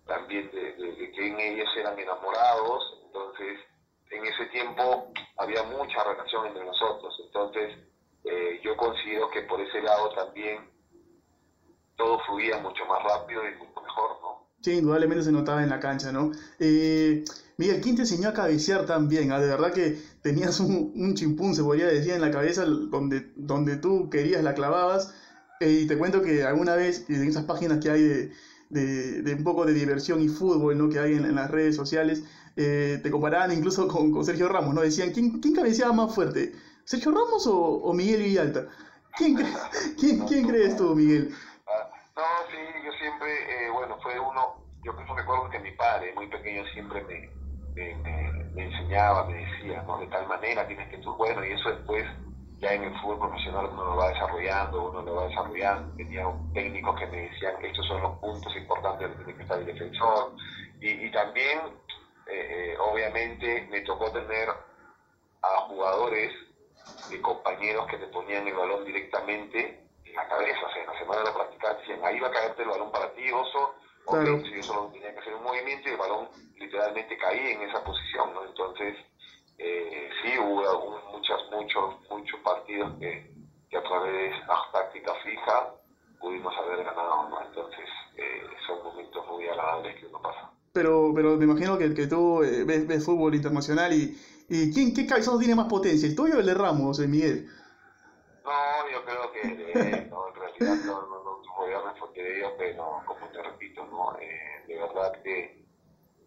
también 0.06 0.50
de, 0.50 0.72
de, 0.72 1.12
que 1.12 1.28
en 1.28 1.38
ellos 1.38 1.68
eran 1.76 1.98
enamorados, 1.98 3.00
entonces 3.04 3.60
en 4.10 4.26
ese 4.26 4.46
tiempo 4.46 5.12
había 5.36 5.62
mucha 5.64 6.02
relación 6.02 6.46
entre 6.46 6.64
nosotros, 6.64 7.14
entonces 7.24 7.76
eh, 8.24 8.60
yo 8.64 8.76
considero 8.76 9.30
que 9.30 9.42
por 9.42 9.60
ese 9.60 9.80
lado 9.82 10.10
también 10.14 10.68
todo 11.98 12.18
fluía 12.26 12.58
mucho 12.60 12.86
más 12.86 13.02
rápido 13.02 13.42
y 13.42 13.58
mucho 13.58 13.82
mejor, 13.82 14.10
¿no? 14.22 14.48
Sí, 14.62 14.72
indudablemente 14.72 15.24
se 15.24 15.32
notaba 15.32 15.62
en 15.62 15.68
la 15.68 15.80
cancha, 15.80 16.10
¿no? 16.12 16.32
Eh, 16.58 17.24
Miguel, 17.58 17.80
¿quién 17.80 17.96
te 17.96 18.02
enseñó 18.02 18.28
a 18.28 18.32
cabecear 18.32 18.86
también? 18.86 19.32
¿Ah? 19.32 19.40
De 19.40 19.48
verdad 19.48 19.72
que 19.72 20.00
tenías 20.22 20.60
un, 20.60 20.92
un, 20.94 21.14
chimpún, 21.14 21.54
se 21.54 21.62
podría 21.62 21.86
decir, 21.86 22.12
en 22.12 22.20
la 22.20 22.30
cabeza 22.30 22.64
donde, 22.64 23.32
donde 23.36 23.76
tú 23.76 24.08
querías, 24.10 24.42
la 24.42 24.54
clavabas. 24.54 25.12
Eh, 25.60 25.80
y 25.82 25.86
te 25.86 25.98
cuento 25.98 26.22
que 26.22 26.44
alguna 26.44 26.76
vez, 26.76 27.04
en 27.08 27.28
esas 27.28 27.44
páginas 27.44 27.80
que 27.82 27.90
hay 27.90 28.02
de, 28.02 28.32
de, 28.70 29.22
de 29.22 29.34
un 29.34 29.42
poco 29.42 29.66
de 29.66 29.74
diversión 29.74 30.22
y 30.22 30.28
fútbol, 30.28 30.78
¿no? 30.78 30.88
Que 30.88 31.00
hay 31.00 31.14
en, 31.14 31.34
las 31.34 31.50
redes 31.50 31.74
sociales, 31.74 32.22
eh, 32.56 33.00
te 33.02 33.10
comparaban 33.10 33.52
incluso 33.52 33.88
con, 33.88 34.12
con, 34.12 34.24
Sergio 34.24 34.48
Ramos, 34.48 34.72
¿no? 34.74 34.82
Decían, 34.82 35.10
¿quién, 35.10 35.40
quién 35.40 35.54
cabeceaba 35.54 35.92
más 35.92 36.14
fuerte? 36.14 36.52
¿Sergio 36.84 37.10
Ramos 37.10 37.46
o, 37.48 37.56
o 37.56 37.92
Miguel 37.92 38.22
Villalta? 38.22 38.68
¿Quién, 39.16 39.36
quién, 39.98 40.20
¿Quién 40.20 40.46
crees 40.46 40.76
tú, 40.76 40.94
Miguel? 40.94 41.34
Sí, 42.50 42.56
yo 42.84 42.92
siempre, 42.92 43.28
eh, 43.30 43.70
bueno, 43.70 43.98
fue 44.02 44.18
uno, 44.18 44.56
yo 44.82 44.92
me 44.94 45.04
recuerdo 45.04 45.50
que 45.50 45.58
mi 45.58 45.70
padre, 45.72 46.14
muy 46.14 46.26
pequeño, 46.28 46.64
siempre 46.72 47.02
me, 47.02 47.30
me, 48.54 48.62
enseñaba, 48.62 49.26
me 49.26 49.34
decía, 49.34 49.82
¿no? 49.86 49.98
De 49.98 50.06
tal 50.06 50.26
manera 50.26 50.66
tienes 50.66 50.88
que 50.88 50.98
tú, 50.98 51.14
bueno, 51.16 51.44
y 51.44 51.52
eso 51.52 51.68
después, 51.68 52.06
ya 52.58 52.72
en 52.72 52.84
el 52.84 53.00
fútbol 53.00 53.18
profesional 53.18 53.68
uno 53.70 53.84
lo 53.84 53.96
va 53.96 54.08
desarrollando, 54.08 54.90
uno 54.90 55.02
lo 55.02 55.14
va 55.16 55.28
desarrollando, 55.28 55.94
tenía 55.96 56.24
técnicos 56.54 56.98
que 56.98 57.06
me 57.06 57.28
decían 57.28 57.58
que 57.58 57.68
estos 57.68 57.86
son 57.86 58.02
los 58.02 58.18
puntos 58.18 58.56
importantes 58.56 59.26
de 59.26 59.34
que 59.34 59.42
está 59.42 59.54
el 59.56 59.66
defensor, 59.66 60.32
y, 60.80 60.88
y 60.88 61.10
también, 61.12 61.58
eh, 62.26 62.72
eh, 62.72 62.76
obviamente, 62.78 63.68
me 63.70 63.82
tocó 63.82 64.10
tener 64.10 64.48
a 64.48 65.60
jugadores 65.68 66.32
y 67.10 67.18
compañeros 67.18 67.86
que 67.88 67.98
te 67.98 68.06
ponían 68.06 68.48
el 68.48 68.54
balón 68.54 68.84
directamente 68.86 69.87
la 70.18 70.28
cabeza, 70.28 70.66
o 70.66 70.72
sea, 70.72 70.82
en 70.82 70.88
la 70.88 70.98
semana 70.98 71.20
de 71.20 71.26
la 71.26 71.34
práctica 71.34 71.74
decían, 71.74 72.00
ahí 72.04 72.18
va 72.18 72.28
a 72.28 72.32
caerte 72.32 72.62
el 72.62 72.68
balón 72.68 72.90
para 72.90 73.12
ti, 73.14 73.30
oso, 73.30 73.74
o 74.04 74.12
claro. 74.12 74.42
si 74.42 74.56
yo 74.56 74.62
solo 74.62 74.90
tenía 74.92 75.12
que 75.12 75.20
hacer 75.20 75.34
un 75.34 75.44
movimiento 75.44 75.88
y 75.88 75.92
el 75.92 75.98
balón 75.98 76.28
literalmente 76.56 77.16
caía 77.16 77.50
en 77.52 77.62
esa 77.62 77.84
posición, 77.84 78.34
¿no? 78.34 78.44
Entonces, 78.44 78.96
eh, 79.58 80.10
sí, 80.22 80.38
hubo 80.38 81.00
muchas, 81.12 81.38
muchos, 81.52 81.94
muchos 82.10 82.40
partidos 82.40 82.98
que, 82.98 83.30
que 83.70 83.76
a 83.76 83.82
través 83.82 84.12
de 84.12 84.30
la 84.46 84.58
táctica 84.72 85.14
fija 85.22 85.74
pudimos 86.20 86.52
haber 86.58 86.84
ganado, 86.84 87.28
¿no? 87.28 87.42
Entonces, 87.42 87.88
eh, 88.16 88.42
son 88.66 88.82
momentos 88.82 89.24
muy 89.28 89.46
agradables 89.46 90.00
que 90.00 90.06
uno 90.06 90.20
pasa. 90.20 90.50
Pero, 90.72 91.12
pero 91.14 91.36
me 91.36 91.44
imagino 91.44 91.78
que, 91.78 91.94
que 91.94 92.06
tú 92.06 92.42
eh, 92.42 92.64
ves, 92.64 92.86
ves, 92.86 93.04
fútbol 93.04 93.34
internacional 93.34 93.92
y, 93.92 94.18
y 94.48 94.72
¿quién, 94.72 94.92
¿qué 94.94 95.06
cabezazo 95.06 95.38
tiene 95.38 95.54
más 95.54 95.66
potencia, 95.66 96.08
el 96.08 96.16
tuyo 96.16 96.36
o 96.36 96.40
el 96.40 96.46
de 96.46 96.54
Ramos, 96.54 96.98
Miguel? 97.00 97.48
No, 98.48 98.88
yo 98.90 99.04
creo 99.04 99.32
que 99.32 99.40
eh, 99.42 100.06
no, 100.10 100.28
en 100.28 100.34
realidad 100.34 100.76
no, 100.86 101.02
no, 101.02 101.22
no, 101.22 101.54
voy 101.54 101.70
a 101.70 101.82
responder 101.82 102.24
de 102.24 102.38
ellos, 102.38 102.52
pero 102.56 103.02
como 103.04 103.28
te 103.28 103.42
repito, 103.42 103.84
no, 103.84 104.16
eh, 104.18 104.64
de 104.66 104.74
verdad 104.74 105.12
que, 105.22 105.66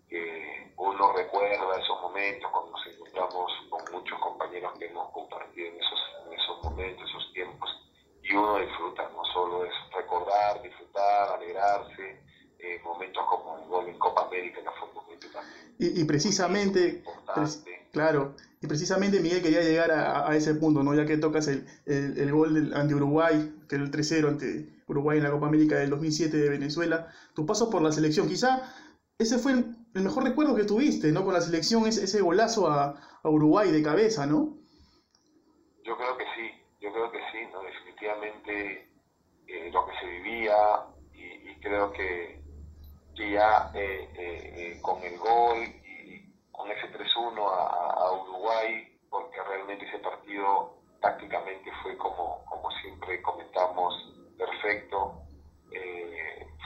que, 0.07 0.71
uno 0.77 1.13
recuerda 1.13 1.79
esos 1.79 1.99
momentos 1.99 2.51
cuando 2.51 2.71
nos 2.73 2.85
encontramos 2.85 3.51
con 3.71 3.91
muchos 3.91 4.19
compañeros 4.19 4.71
que 4.77 4.85
hemos 4.85 5.09
compartido 5.11 5.67
en 5.67 5.77
esos, 5.77 5.99
en 6.27 6.33
esos 6.33 6.63
momentos, 6.63 7.09
esos 7.09 7.33
tiempos, 7.33 7.69
y 8.21 8.35
uno 8.35 8.59
disfruta, 8.59 9.09
no 9.15 9.25
solo 9.25 9.65
es 9.65 9.73
recordar, 9.91 10.61
disfrutar, 10.61 11.29
alegrarse, 11.29 12.23
eh, 12.59 12.79
momentos 12.83 13.25
como 13.25 13.57
el 13.57 13.67
gol 13.67 13.87
en 13.87 13.97
Copa 13.97 14.27
América, 14.27 14.61
que 14.61 14.69
fue 14.79 14.89
un 14.89 14.93
momento 14.93 15.27
también. 15.33 15.75
Y, 15.79 16.01
y 16.01 16.03
precisamente, 16.05 17.03
claro, 17.91 18.35
y 18.61 18.67
precisamente 18.67 19.19
Miguel 19.19 19.41
quería 19.41 19.61
llegar 19.61 19.91
a, 19.91 20.29
a, 20.29 20.35
ese 20.35 20.53
punto, 20.53 20.83
¿no? 20.83 20.93
ya 20.93 21.05
que 21.05 21.17
tocas 21.17 21.47
el, 21.47 21.65
el, 21.87 22.17
el 22.17 22.31
gol 22.31 22.73
ante 22.75 22.93
Uruguay, 22.93 23.55
que 23.67 23.75
era 23.75 23.83
el 23.83 23.91
3-0 23.91 24.27
ante 24.27 24.83
Uruguay 24.87 25.17
en 25.17 25.23
la 25.23 25.31
Copa 25.31 25.47
América 25.47 25.77
del 25.77 25.89
2007 25.89 26.37
de 26.37 26.49
Venezuela, 26.49 27.07
tu 27.33 27.45
paso 27.45 27.71
por 27.71 27.81
la 27.81 27.91
selección, 27.91 28.27
quizá 28.27 28.71
ese 29.17 29.39
fue 29.39 29.53
el, 29.53 29.75
mejor 29.93 30.23
recuerdo 30.23 30.55
que 30.55 30.63
tuviste, 30.63 31.11
¿no? 31.11 31.25
Con 31.25 31.33
la 31.33 31.41
selección, 31.41 31.87
ese, 31.87 32.03
ese 32.03 32.21
golazo 32.21 32.69
a, 32.69 32.99
a, 33.23 33.29
Uruguay 33.29 33.71
de 33.71 33.83
cabeza, 33.83 34.25
¿no? 34.25 34.57
yo 35.83 35.97
creo 35.97 36.17
que 36.17 36.25
sí, 36.35 36.51
yo 36.79 36.91
creo 36.93 37.11
que 37.11 37.19
sí, 37.31 37.39
¿no? 37.51 37.61
definitivamente 37.63 38.87
eh, 39.47 39.69
lo 39.73 39.85
que 39.85 39.91
se 39.99 40.05
vivía 40.07 40.55
y, 41.13 41.59
creo 41.61 41.91
que, 41.91 42.39
ya 43.15 43.71
eh, 43.75 44.09
eh, 44.15 44.79
con 44.81 45.03
el 45.03 45.17
gol 45.19 45.57
con 46.61 46.71
ese 46.71 46.87
3-1 46.93 47.37
a, 47.37 48.11
Uruguay, 48.21 48.99
porque 49.09 49.37
realmente 49.43 49.85
ese 49.87 49.99
partido 49.99 50.77
tácticamente 51.01 51.71
fue 51.81 51.97
como, 51.97 52.45
como 52.45 52.69
siempre 52.81 53.21
comentamos, 53.21 53.93
perfecto, 54.37 55.23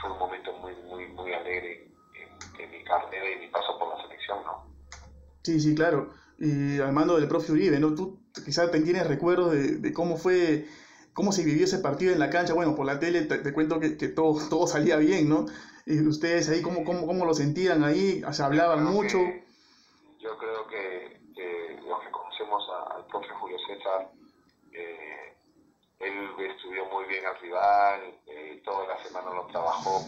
fue 0.00 0.12
un 0.12 0.18
momento 0.18 0.52
muy, 0.54 0.74
muy, 0.82 1.06
muy 1.08 1.32
alegre 1.32 1.88
en, 2.14 2.60
en 2.60 2.70
mi 2.70 2.84
carrera 2.84 3.30
y 3.30 3.38
mi 3.38 3.48
paso 3.48 3.78
por 3.78 3.88
la 3.88 4.02
selección, 4.02 4.44
¿no? 4.44 4.66
Sí, 5.42 5.58
sí, 5.60 5.74
claro 5.74 6.10
y 6.38 6.78
al 6.78 6.92
mando 6.92 7.16
del 7.16 7.28
profe 7.28 7.52
Uribe, 7.52 7.78
¿no? 7.80 7.94
Tú 7.94 8.20
quizás 8.44 8.70
tienes 8.70 9.06
recuerdos 9.06 9.52
de, 9.52 9.92
cómo 9.92 10.16
fue, 10.16 10.66
cómo 11.12 11.32
se 11.32 11.44
vivió 11.44 11.64
ese 11.64 11.78
partido 11.78 12.12
en 12.12 12.18
la 12.18 12.30
cancha. 12.30 12.52
Bueno, 12.52 12.74
por 12.74 12.86
la 12.86 12.98
tele 12.98 13.22
te, 13.22 13.52
cuento 13.52 13.80
que, 13.80 13.90
todo, 14.08 14.38
todo 14.50 14.66
salía 14.66 14.96
bien, 14.96 15.28
¿no? 15.28 15.46
Y 15.86 16.00
ustedes 16.00 16.48
ahí, 16.48 16.62
¿cómo, 16.62 16.84
cómo, 16.84 17.06
cómo 17.06 17.24
lo 17.24 17.34
sentían 17.34 17.84
ahí? 17.84 18.22
¿Se 18.32 18.42
hablaban 18.42 18.84
mucho? 18.84 19.18
Yo 20.26 20.36
creo 20.38 20.66
que, 20.66 21.20
los 21.86 22.00
que 22.00 22.10
conocemos 22.10 22.68
al 22.90 23.06
profe 23.06 23.28
Julio 23.28 23.56
César, 23.68 24.08
eh, 24.72 25.36
él 26.00 26.30
estudió 26.50 26.84
muy 26.86 27.04
bien 27.04 27.24
al 27.24 27.38
rival, 27.38 28.14
eh, 28.26 28.60
toda 28.64 28.88
la 28.88 29.02
semana 29.04 29.30
lo 29.30 29.46
trabajó 29.46 30.04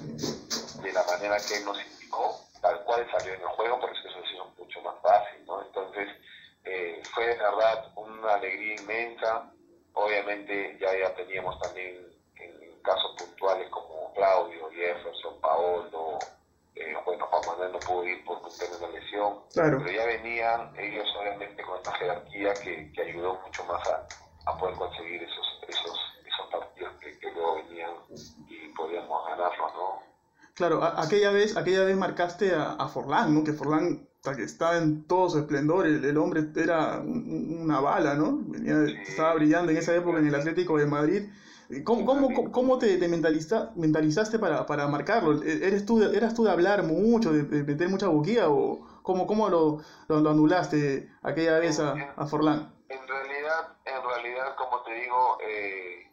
de 0.83 0.93
la 0.93 1.05
manera 1.05 1.37
que 1.47 1.59
él 1.59 1.65
nos 1.65 1.81
indicó, 1.81 2.35
tal 2.61 2.83
cual 2.85 3.09
salió 3.13 3.35
en 3.35 3.41
el 3.43 3.47
juego, 3.47 3.79
por 3.79 3.91
eso 3.91 4.09
eso 4.09 4.19
es 4.19 4.59
mucho 4.59 4.81
más 4.83 4.97
fácil, 5.01 5.47
¿no? 5.47 5.63
Entonces, 5.63 6.09
eh, 6.65 7.01
fue 7.15 7.27
de 7.29 7.37
verdad 7.37 7.93
una 7.95 8.35
alegría 8.35 8.75
inmensa. 8.75 9.53
Obviamente 9.95 10.77
ya, 10.81 10.99
ya 10.99 11.15
teníamos 11.15 11.59
también 11.61 11.97
en, 12.37 12.83
casos 12.83 13.15
puntuales 13.19 13.69
como 13.71 14.13
Claudio, 14.15 14.69
Jefferson, 14.71 15.41
Paolo, 15.41 16.19
eh, 16.81 16.97
bueno, 17.05 17.27
Juan 17.27 17.43
Manuel 17.47 17.73
no 17.73 17.79
pudo 17.81 18.05
ir 18.05 18.25
por 18.25 18.39
un 18.39 18.51
tema 18.59 18.87
de 18.87 19.01
lesión, 19.01 19.35
pero 19.55 19.79
ya 19.91 20.07
venían 20.07 20.73
ellos 20.79 21.07
obviamente 21.21 21.63
con 21.63 21.77
esta 21.77 21.93
jerarquía 21.93 22.55
que, 22.55 22.93
que 22.93 23.03
ayudó 23.03 23.39
mucho 23.45 23.65
más 23.65 23.87
a, 23.89 24.07
a 24.51 24.59
poder 24.59 24.77
conseguir 24.77 25.23
esos, 25.23 25.47
esos, 25.69 25.99
esos 26.27 26.47
partidos 26.51 26.93
que, 27.01 27.19
que 27.19 27.31
luego 27.33 27.57
venían 27.57 27.91
y 28.49 28.69
podíamos 28.75 29.27
ganarlos, 29.27 29.73
¿no? 29.75 30.03
Claro, 30.55 30.83
aquella 30.83 31.31
vez, 31.31 31.57
aquella 31.57 31.85
vez 31.85 31.97
marcaste 31.97 32.53
a, 32.55 32.73
a 32.73 32.89
Forlán, 32.89 33.35
¿no? 33.35 33.45
Que 33.45 33.53
Forlán 33.53 34.09
que 34.35 34.43
estaba 34.43 34.77
en 34.77 35.05
todo 35.05 35.31
su 35.31 35.39
esplendor, 35.39 35.87
el, 35.87 36.17
hombre 36.19 36.45
era 36.57 37.01
una 37.01 37.81
bala, 37.81 38.15
¿no? 38.15 38.39
Venía, 38.47 38.85
estaba 39.03 39.35
brillando 39.35 39.71
en 39.71 39.79
esa 39.79 39.95
época 39.95 40.19
en 40.19 40.27
el 40.27 40.35
Atlético 40.35 40.77
de 40.79 40.87
Madrid. 40.87 41.23
¿Cómo, 41.85 42.07
cómo, 42.07 42.51
cómo 42.51 42.79
te, 42.79 42.97
te 42.97 43.09
mentalizaste 43.09 44.39
para, 44.39 44.65
para, 44.65 44.87
marcarlo? 44.89 45.43
¿E-, 45.43 45.67
¿Eres 45.67 45.85
tú, 45.85 46.03
¿Eras 46.03 46.35
tú 46.35 46.45
de 46.45 46.51
hablar 46.51 46.83
mucho, 46.83 47.31
de, 47.31 47.43
meter 47.43 47.91
mucha 47.91 48.09
boquilla 48.09 48.49
o 48.49 48.87
cómo, 49.03 49.27
cómo 49.27 49.51
lo, 49.51 49.83
lo, 50.09 50.31
anulaste 50.31 51.11
aquella 51.23 51.59
vez 51.59 51.79
a, 51.79 51.93
a, 52.17 52.27
Forlán? 52.27 52.73
En 52.89 53.07
realidad, 53.07 53.77
en 53.85 54.03
realidad, 54.03 54.57
como 54.57 54.83
te 54.83 54.95
digo, 54.95 55.39
eh, 55.47 56.11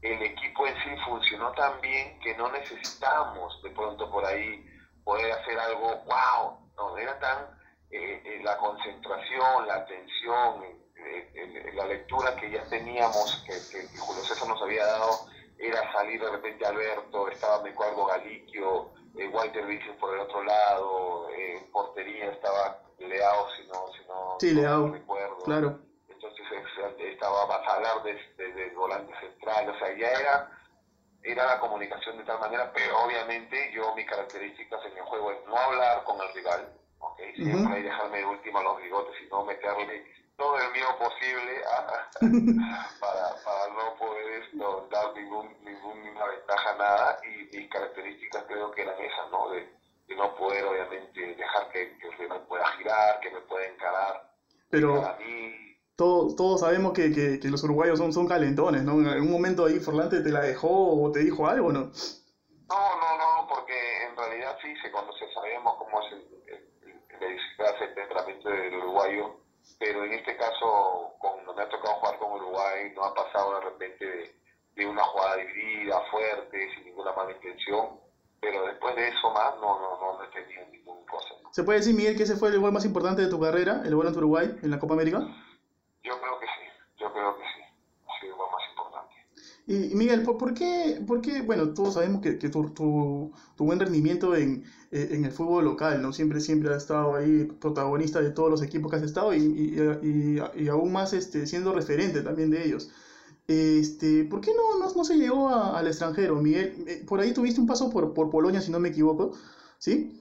el 0.00 0.22
equipo 0.22 0.66
en 0.66 0.74
sí 0.74 0.90
funcionó 1.06 1.52
tan 1.52 1.78
bien 1.82 2.18
que 2.20 2.34
no 2.36 2.50
necesitamos 2.50 3.62
de 3.62 3.70
pronto 3.70 4.10
por 4.10 4.24
ahí 4.24 4.64
poder 5.04 5.32
hacer 5.32 5.58
algo, 5.58 6.02
wow, 6.06 6.70
no, 6.78 6.96
era 6.96 7.18
tan 7.18 7.44
eh, 7.90 8.22
eh, 8.24 8.40
la 8.42 8.56
concentración, 8.56 9.66
la 9.66 9.74
atención, 9.74 10.64
eh, 11.06 11.72
la 11.74 11.86
lectura 11.86 12.36
que 12.36 12.50
ya 12.50 12.64
teníamos, 12.64 13.44
que, 13.46 13.54
Julio 13.98 14.22
César 14.22 14.48
nos 14.48 14.60
había 14.62 14.84
dado, 14.84 15.26
era 15.58 15.92
salir 15.92 16.20
de 16.20 16.30
repente 16.30 16.66
Alberto, 16.66 17.28
estaba 17.28 17.62
me 17.62 17.70
acuerdo 17.70 18.06
Galiquio, 18.06 18.92
Walter 19.32 19.66
Vicens 19.66 19.96
por 19.98 20.14
el 20.14 20.20
otro 20.20 20.42
lado, 20.42 21.28
en 21.30 21.70
portería 21.70 22.30
estaba 22.30 22.82
Leao, 22.98 23.50
si 23.50 23.66
no, 23.66 23.92
si 23.92 24.08
no, 24.08 24.36
sí, 24.40 24.52
Leao, 24.52 24.88
recuerdo. 24.92 25.38
Claro. 25.44 25.78
Entonces 26.08 26.46
estaba 26.98 27.46
Basalar 27.46 28.02
desde 28.02 28.52
de, 28.52 28.70
volante 28.70 29.12
central, 29.20 29.68
o 29.68 29.78
sea, 29.78 29.96
ya 29.96 30.10
era 30.10 30.56
era 31.22 31.46
la 31.46 31.60
comunicación 31.60 32.16
de 32.16 32.24
tal 32.24 32.40
manera, 32.40 32.72
pero 32.72 32.98
obviamente 33.04 33.70
yo 33.74 33.94
mis 33.94 34.06
características 34.06 34.80
en 34.86 34.96
el 34.96 35.04
juego 35.04 35.32
es 35.32 35.38
no 35.46 35.56
hablar 35.56 36.02
con 36.04 36.18
el 36.20 36.32
rival, 36.32 36.72
¿okay? 36.98 37.34
siempre 37.34 37.74
hay 37.74 37.82
dejarme 37.82 38.18
de 38.18 38.24
última 38.24 38.62
los 38.62 38.80
bigotes 38.80 39.14
y 39.20 39.28
no 39.28 39.44
meterle 39.44 40.02
todo 40.40 40.56
el 40.56 40.72
mío 40.72 40.86
posible 40.98 41.60
para, 43.00 43.34
para 43.44 43.74
no 43.74 43.94
poder 43.98 44.42
esto, 44.42 44.88
dar 44.90 45.14
ningún, 45.14 45.54
ninguna 45.62 46.26
ventaja, 46.26 46.76
nada, 46.78 47.18
y 47.28 47.56
mis 47.56 47.68
características 47.68 48.44
creo 48.48 48.70
que 48.70 48.80
eran 48.80 48.98
esas, 48.98 49.30
¿no? 49.30 49.50
De, 49.50 49.68
de 50.08 50.16
no 50.16 50.34
poder 50.36 50.64
obviamente 50.64 51.34
dejar 51.34 51.70
que, 51.70 51.96
que, 51.98 52.08
el 52.08 52.18
rival 52.18 52.46
pueda 52.48 52.66
girar, 52.78 53.20
que 53.20 53.30
me 53.30 53.40
pueda 53.42 53.66
encarar. 53.66 54.32
Pero... 54.70 55.04
A 55.04 55.16
mí, 55.18 55.76
todos, 55.94 56.34
todos 56.34 56.60
sabemos 56.60 56.94
que, 56.94 57.12
que, 57.12 57.38
que, 57.38 57.48
los 57.48 57.62
uruguayos 57.62 57.98
son, 57.98 58.10
son 58.14 58.26
calentones, 58.26 58.82
¿no? 58.82 58.98
En 59.00 59.08
algún 59.08 59.30
momento 59.30 59.66
ahí 59.66 59.78
Forlante 59.80 60.22
te 60.22 60.30
la 60.30 60.40
dejó 60.40 61.02
o 61.02 61.12
te 61.12 61.18
dijo 61.20 61.46
algo. 61.46 61.70
No, 61.70 61.90
no, 62.70 63.18
no, 63.18 63.46
porque 63.46 64.06
en 64.08 64.16
realidad 64.16 64.56
sí 64.62 64.74
se 64.80 64.90
conoce, 64.90 65.30
sabemos 65.34 65.76
cómo 65.76 66.00
es 66.00 66.12
el, 66.12 66.24
el, 66.46 66.96
el, 67.20 67.94
temperamento 67.94 68.48
del 68.48 68.76
uruguayo, 68.76 69.40
pero 69.80 70.04
en 70.04 70.12
este 70.12 70.36
caso, 70.36 71.14
cuando 71.18 71.54
me 71.54 71.62
ha 71.62 71.68
tocado 71.68 71.94
jugar 71.94 72.18
con 72.18 72.32
Uruguay, 72.32 72.92
no 72.94 73.04
ha 73.04 73.14
pasado 73.14 73.54
de 73.54 73.60
repente 73.62 74.04
de, 74.04 74.34
de 74.76 74.86
una 74.86 75.02
jugada 75.04 75.36
dividida, 75.36 76.00
fuerte, 76.10 76.74
sin 76.74 76.84
ninguna 76.84 77.12
mala 77.12 77.32
intención, 77.32 77.98
pero 78.40 78.66
después 78.66 78.94
de 78.96 79.08
eso 79.08 79.30
más 79.30 79.54
no, 79.56 79.80
no, 79.80 79.98
no, 79.98 80.18
no 80.18 80.24
he 80.24 80.28
tenido 80.28 80.66
ningún 80.66 81.04
cosa. 81.06 81.34
¿Se 81.50 81.59
puede 81.70 81.82
decir, 81.82 81.94
Miguel, 81.94 82.16
que 82.16 82.24
ese 82.24 82.34
fue 82.34 82.48
el 82.48 82.58
gol 82.58 82.72
más 82.72 82.84
importante 82.84 83.22
de 83.22 83.28
tu 83.28 83.38
carrera, 83.38 83.82
el 83.84 83.94
gol 83.94 84.04
ante 84.04 84.18
Uruguay 84.18 84.56
en 84.60 84.70
la 84.72 84.80
Copa 84.80 84.94
América? 84.94 85.20
Yo 86.02 86.20
creo 86.20 86.40
que 86.40 86.46
sí, 86.46 86.98
yo 86.98 87.12
creo 87.12 87.36
que 87.36 87.42
sí, 87.44 87.62
ha 88.08 88.20
sido 88.20 88.36
lo 88.36 88.50
más 88.50 88.60
importante. 88.70 89.14
Y 89.68 89.94
Miguel, 89.94 90.24
¿por, 90.24 90.52
qué, 90.52 91.00
por 91.06 91.20
qué, 91.20 91.42
bueno, 91.42 91.72
todos 91.72 91.94
sabemos 91.94 92.22
que, 92.22 92.40
que 92.40 92.48
tu, 92.48 92.70
tu, 92.70 93.32
tu, 93.56 93.64
buen 93.64 93.78
rendimiento 93.78 94.34
en, 94.34 94.64
eh, 94.90 95.10
en, 95.12 95.24
el 95.24 95.30
fútbol 95.30 95.64
local, 95.64 96.02
¿no? 96.02 96.12
Siempre, 96.12 96.40
siempre 96.40 96.70
has 96.70 96.82
estado 96.82 97.14
ahí 97.14 97.44
protagonista 97.60 98.20
de 98.20 98.30
todos 98.30 98.50
los 98.50 98.62
equipos 98.62 98.90
que 98.90 98.96
has 98.96 99.04
estado 99.04 99.32
y, 99.32 99.38
y, 99.38 100.40
y, 100.56 100.68
aún 100.68 100.90
más 100.90 101.12
este, 101.12 101.46
siendo 101.46 101.72
referente 101.72 102.22
también 102.22 102.50
de 102.50 102.66
ellos. 102.66 102.90
Este, 103.46 104.24
¿Por 104.24 104.40
qué 104.40 104.50
no, 104.56 104.76
no, 104.76 104.92
no 104.92 105.04
se 105.04 105.14
llegó 105.14 105.50
al 105.50 105.86
extranjero, 105.86 106.34
Miguel? 106.42 106.84
Eh, 106.88 107.04
por 107.06 107.20
ahí 107.20 107.32
tuviste 107.32 107.60
un 107.60 107.68
paso 107.68 107.90
por, 107.90 108.12
por 108.12 108.28
Polonia, 108.28 108.60
si 108.60 108.72
no 108.72 108.80
me 108.80 108.88
equivoco, 108.88 109.34
¿sí? 109.78 110.16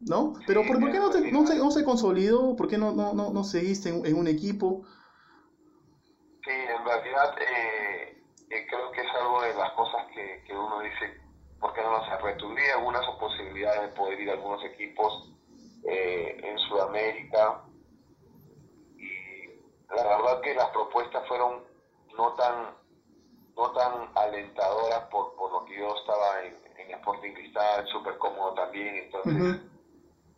Sí, 0.00 0.06
¿no? 0.08 0.32
Pero 0.46 0.62
¿por, 0.66 0.78
qué 0.78 0.98
no, 0.98 1.10
te, 1.10 1.30
no, 1.30 1.46
se, 1.46 1.56
no, 1.56 1.70
se, 1.70 1.84
consolidó? 1.84 2.56
¿Por 2.56 2.68
qué 2.68 2.78
no, 2.78 2.92
no, 2.92 3.12
no, 3.12 3.30
no 3.30 3.44
seguiste 3.44 3.90
en, 3.90 4.06
en, 4.06 4.16
un 4.16 4.28
equipo? 4.28 4.82
Sí, 6.42 6.50
en 6.50 6.84
realidad 6.84 7.34
eh, 7.38 8.22
eh, 8.48 8.66
creo 8.66 8.90
que 8.92 9.00
es 9.02 9.14
algo 9.20 9.42
de 9.42 9.54
las 9.54 9.70
cosas 9.72 10.06
que, 10.14 10.42
que 10.46 10.54
uno 10.54 10.80
dice, 10.80 11.20
¿por 11.60 11.74
qué 11.74 11.82
no 11.82 12.02
se 12.06 12.16
retuvía 12.16 12.76
algunas 12.76 13.04
posibilidades 13.18 13.82
de 13.82 13.96
poder 13.96 14.20
ir 14.20 14.30
a 14.30 14.32
algunos 14.32 14.64
equipos 14.64 15.34
eh, 15.86 16.40
en 16.44 16.58
Sudamérica? 16.60 17.62
Y 18.96 19.48
la 19.94 20.02
verdad 20.02 20.40
que 20.40 20.54
las 20.54 20.70
propuestas 20.70 21.28
fueron 21.28 21.62
no 22.16 22.32
tan 22.34 22.80
no 23.54 23.70
tan 23.72 24.08
alentadoras 24.14 25.00
por, 25.10 25.36
por 25.36 25.52
lo 25.52 25.64
que 25.66 25.76
yo 25.76 25.94
estaba 25.94 26.42
en, 26.42 26.56
en 26.78 26.90
Sporting 26.92 27.34
Cristal, 27.34 27.86
súper 27.88 28.16
cómodo 28.16 28.54
también, 28.54 28.96
entonces 28.96 29.60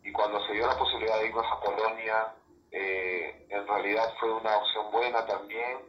y 0.03 0.11
cuando 0.11 0.45
se 0.45 0.53
dio 0.53 0.67
la 0.67 0.77
posibilidad 0.77 1.19
de 1.19 1.27
irnos 1.27 1.45
a 1.49 1.59
Polonia, 1.61 2.33
eh, 2.71 3.45
en 3.49 3.67
realidad 3.67 4.13
fue 4.19 4.33
una 4.33 4.57
opción 4.57 4.91
buena 4.91 5.25
también, 5.25 5.79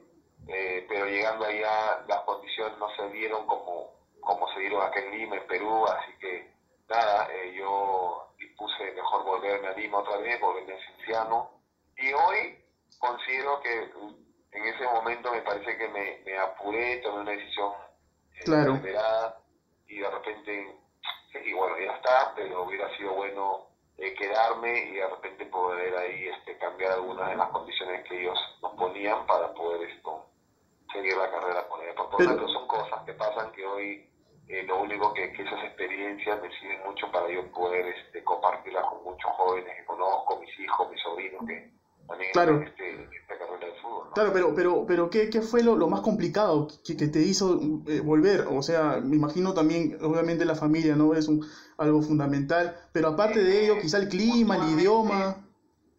eh, 0.47 0.87
pero 0.89 1.07
llegando 1.07 1.45
allá 1.45 2.05
las 2.07 2.21
condiciones 2.21 2.79
no 2.79 2.89
se 2.95 3.09
dieron 3.11 3.47
como, 3.47 3.91
como 4.21 4.47
se 4.53 4.61
dieron 4.61 4.83
aquí 4.83 5.01
en 5.01 5.19
Lima, 5.19 5.37
en 5.37 5.47
Perú, 5.47 5.85
así 5.87 6.13
que 6.21 6.53
nada, 6.89 7.29
eh, 7.33 7.55
yo 7.57 8.29
dispuse 8.39 8.93
mejor 8.93 9.25
volverme 9.25 9.69
a 9.69 9.73
Lima 9.73 9.99
otra 9.99 10.19
vez, 10.19 10.41
volverme 10.41 10.75
a 10.75 10.87
Cienciano, 10.87 11.51
y 11.97 12.13
hoy 12.13 12.65
considero 12.99 13.61
que 13.61 13.91
en 14.53 14.65
ese 14.65 14.85
momento 14.85 15.33
me 15.33 15.43
parece 15.43 15.77
que 15.77 15.89
me, 15.89 16.23
me 16.25 16.39
apuré, 16.39 16.99
tomé 16.99 17.21
una 17.21 17.33
decisión 17.33 17.73
claro. 18.45 18.81
y 19.89 19.99
de 19.99 20.11
repente, 20.11 20.77
sí, 21.33 21.53
bueno, 21.53 21.77
ya 21.79 21.95
está, 21.95 22.33
pero 22.37 22.63
hubiera 22.63 22.95
sido 22.97 23.15
bueno 23.15 23.74
eh, 23.99 24.15
quedarme 24.15 24.91
y 24.91 24.95
de 24.95 25.07
repente 25.07 25.47
poder 25.47 25.97
ahí 25.97 26.29
este, 26.29 26.59
cambiar 26.59 26.93
algunas 26.93 27.31
de 27.31 27.37
las 27.37 27.49
condiciones 27.51 28.05
que 28.09 28.21
ellos 28.21 28.39
nos 28.63 28.73
ponían 28.73 29.27
para 29.27 29.53
poder 29.55 29.89
esto 29.89 30.27
seguir 30.93 31.17
la 31.17 31.31
carrera 31.31 31.67
con 31.69 31.83
ellos. 31.83 31.95
Por 31.97 32.21
lo 32.21 32.27
tanto, 32.27 32.49
son 32.49 32.67
cosas 32.67 33.03
que 33.05 33.13
pasan 33.15 33.53
que 33.53 33.65
hoy 33.65 34.11
eh, 34.49 34.63
lo 34.65 34.83
único 34.83 35.13
que, 35.15 35.33
que, 35.33 35.43
esas 35.43 35.65
experiencias 35.65 36.41
me 36.43 36.51
sirven 36.59 36.83
mucho 36.85 37.11
para 37.11 37.29
yo 37.29 37.51
poder 37.53 37.87
este, 37.87 38.23
compartirlas 38.23 38.85
con 38.87 39.05
muchos 39.05 39.31
jóvenes 39.33 39.77
que 39.77 39.85
conozco, 39.85 40.39
mis 40.41 40.61
hijos, 40.61 40.91
mis 40.91 41.01
sobrinos, 41.01 41.47
que 41.47 41.71
también 42.07 42.31
claro. 42.33 42.63
este, 42.63 43.09
esta 43.17 43.39
carrera 43.39 43.67
de 43.67 43.81
fútbol. 43.81 44.11
Claro, 44.15 44.31
pero, 44.33 44.55
pero, 44.55 44.85
pero 44.87 45.11
¿qué, 45.11 45.31
qué 45.31 45.41
fue 45.41 45.63
lo, 45.63 45.77
lo 45.77 45.89
más 45.89 46.01
complicado 46.01 46.69
que, 46.85 46.97
que 46.97 47.09
te 47.09 47.21
hizo 47.21 47.61
eh, 47.89 48.01
volver? 48.01 48.47
O 48.51 48.63
sea, 48.63 49.01
me 49.03 49.17
imagino 49.17 49.55
también, 49.55 49.99
obviamente 50.03 50.45
la 50.45 50.55
familia, 50.55 50.95
¿no? 50.97 51.15
Es 51.15 51.29
un, 51.29 51.45
algo 51.79 52.03
fundamental, 52.03 52.77
pero 52.93 53.09
aparte 53.09 53.43
de 53.43 53.65
ello, 53.65 53.81
quizá 53.81 53.99
el 53.99 54.09
clima, 54.09 54.57
el 54.57 54.79
idioma. 54.79 55.37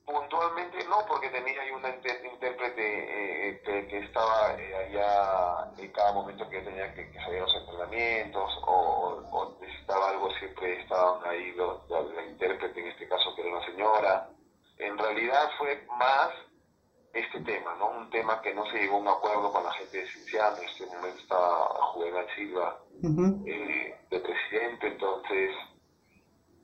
Puntualmente 0.05 0.77
no, 0.87 0.97
porque 1.07 1.29
tenía 1.29 1.59
ahí 1.61 1.71
una 1.71 1.89
intérprete 1.89 3.49
eh, 3.49 3.61
que, 3.65 3.87
que, 3.87 3.97
estaba 3.99 4.53
eh, 4.57 4.75
allá 4.75 5.71
en 5.77 5.91
cada 5.91 6.13
momento 6.13 6.47
que 6.49 6.61
tenía 6.61 6.93
que, 6.93 7.09
que 7.09 7.19
salir 7.19 7.41
los 7.41 7.55
entrenamientos 7.55 8.51
o, 8.67 9.23
o, 9.31 9.57
necesitaba 9.59 10.09
algo, 10.09 10.29
siempre 10.39 10.79
estaban 10.81 11.27
ahí 11.27 11.51
los, 11.53 11.89
la 11.89 12.25
intérprete, 12.25 12.79
en 12.79 12.87
este 12.87 13.07
caso 13.07 13.35
que 13.35 13.41
era 13.41 13.57
una 13.57 13.65
señora. 13.65 14.29
En 14.77 14.97
realidad 14.97 15.49
fue 15.57 15.85
más 15.97 16.29
este 17.13 17.39
tema, 17.41 17.75
¿no? 17.75 17.91
Un 17.91 18.09
tema 18.09 18.41
que 18.41 18.53
no 18.53 18.65
se 18.71 18.77
llegó 18.79 18.97
a 18.97 18.99
un 18.99 19.07
acuerdo 19.07 19.51
con 19.51 19.63
la 19.63 19.71
gente 19.73 19.97
de 19.97 20.07
Cinciano, 20.07 20.57
en 20.57 20.63
este 20.65 20.85
momento 20.87 21.17
estaba 21.19 21.67
Juvenal 21.93 22.27
Silva 22.35 22.79
uh 23.03 23.07
-huh. 23.07 23.43
eh, 23.47 23.97
de 24.09 24.19
presidente, 24.19 24.87
entonces 24.87 25.51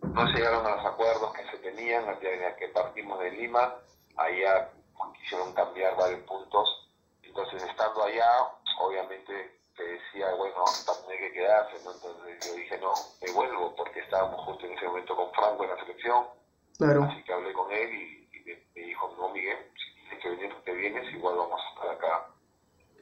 no 0.02 0.28
se 0.28 0.34
llegaron 0.34 0.66
a 0.66 0.76
los 0.76 0.86
acuerdos 0.86 1.34
que 1.34 1.46
se 1.52 1.58
tenían, 1.60 2.06
desde 2.20 2.56
que 2.58 2.68
partimos 2.70 3.20
de 3.20 3.32
Lima, 3.32 3.76
allá 4.18 4.70
quisieron 5.22 5.54
cambiar 5.54 5.96
varios 5.96 6.22
puntos, 6.22 6.90
entonces 7.24 7.64
estando 7.64 8.04
allá, 8.04 8.30
obviamente 8.80 9.60
se 9.78 9.84
decía, 9.84 10.34
bueno, 10.36 10.66
también 10.86 11.12
hay 11.12 11.30
que 11.30 11.34
quedarse, 11.34 11.84
¿no? 11.86 11.94
entonces 11.94 12.46
yo 12.46 12.54
dije, 12.56 12.78
no, 12.80 12.92
me 13.22 13.32
vuelvo, 13.32 13.76
porque 13.76 14.02
estábamos 14.02 14.42
justo 14.46 14.66
en 14.66 14.74
ese 14.74 14.86
momento 14.86 15.16
con 15.16 15.32
Franco 15.32 15.64
en 15.64 15.70
la 15.70 15.80
selección, 15.80 16.26
claro. 16.86 17.04
así 17.04 17.24
que 17.24 17.34
hablé 17.34 17.54
con 17.54 17.72
él 17.72 17.94
y, 17.94 18.38
y 18.38 18.40
me, 18.44 18.64
me 18.76 18.88
dijo, 18.88 19.16
no, 19.18 19.30
Miguel, 19.30 19.58
que 20.22 20.30
venir, 20.30 20.54
te 20.64 20.74
vienes, 20.74 21.14
igual 21.14 21.36
vamos 21.36 21.60
a 21.60 21.70
estar 21.74 21.90
acá 21.96 22.28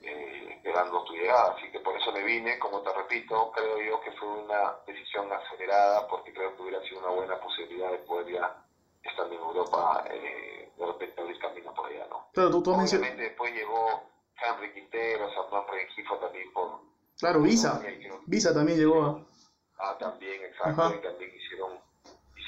eh, 0.02 0.54
esperando 0.56 1.04
tu 1.04 1.14
llegada. 1.14 1.54
Así 1.56 1.70
que 1.72 1.80
por 1.80 1.96
eso 1.96 2.12
me 2.12 2.24
vine, 2.24 2.58
como 2.60 2.82
te 2.82 2.94
repito, 2.94 3.52
creo 3.52 3.82
yo 3.82 4.02
que 4.02 4.12
fue 4.14 4.28
una 4.28 4.76
decisión 4.88 5.32
acelerada 5.32 6.08
porque 6.08 6.34
creo 6.34 6.56
que 6.56 6.62
hubiera 6.62 6.82
sido 6.84 7.00
una 7.00 7.10
buena 7.10 7.40
posibilidad 7.40 7.92
de 7.92 7.98
poder 8.00 8.34
ya 8.34 8.66
estar 9.04 9.28
en 9.28 9.34
Europa, 9.34 10.06
eh, 10.10 10.72
de 10.78 10.86
repente 10.86 11.22
abrir 11.22 11.40
camino 11.40 11.74
por 11.74 11.88
allá, 11.88 12.08
¿no? 12.10 12.30
Claro, 12.34 12.52
tú, 12.52 12.64
tú 12.64 12.74
Obviamente 12.74 13.22
después 13.24 13.54
llegó 13.54 14.04
Henry 14.36 14.74
Quintero, 14.74 15.30
Samuel 15.34 15.64
Regifo 15.72 16.18
también 16.18 16.52
por... 16.54 16.80
Claro, 17.20 17.42
Visa, 17.42 17.82
Visa 18.28 18.54
también 18.54 18.80
llegó 18.80 19.04
a... 19.04 19.26
Ah, 19.82 19.98
también, 19.98 20.44
exacto, 20.44 20.82
Ajá. 20.82 20.96
y 20.96 21.02
también 21.02 21.32
hicieron, 21.36 21.80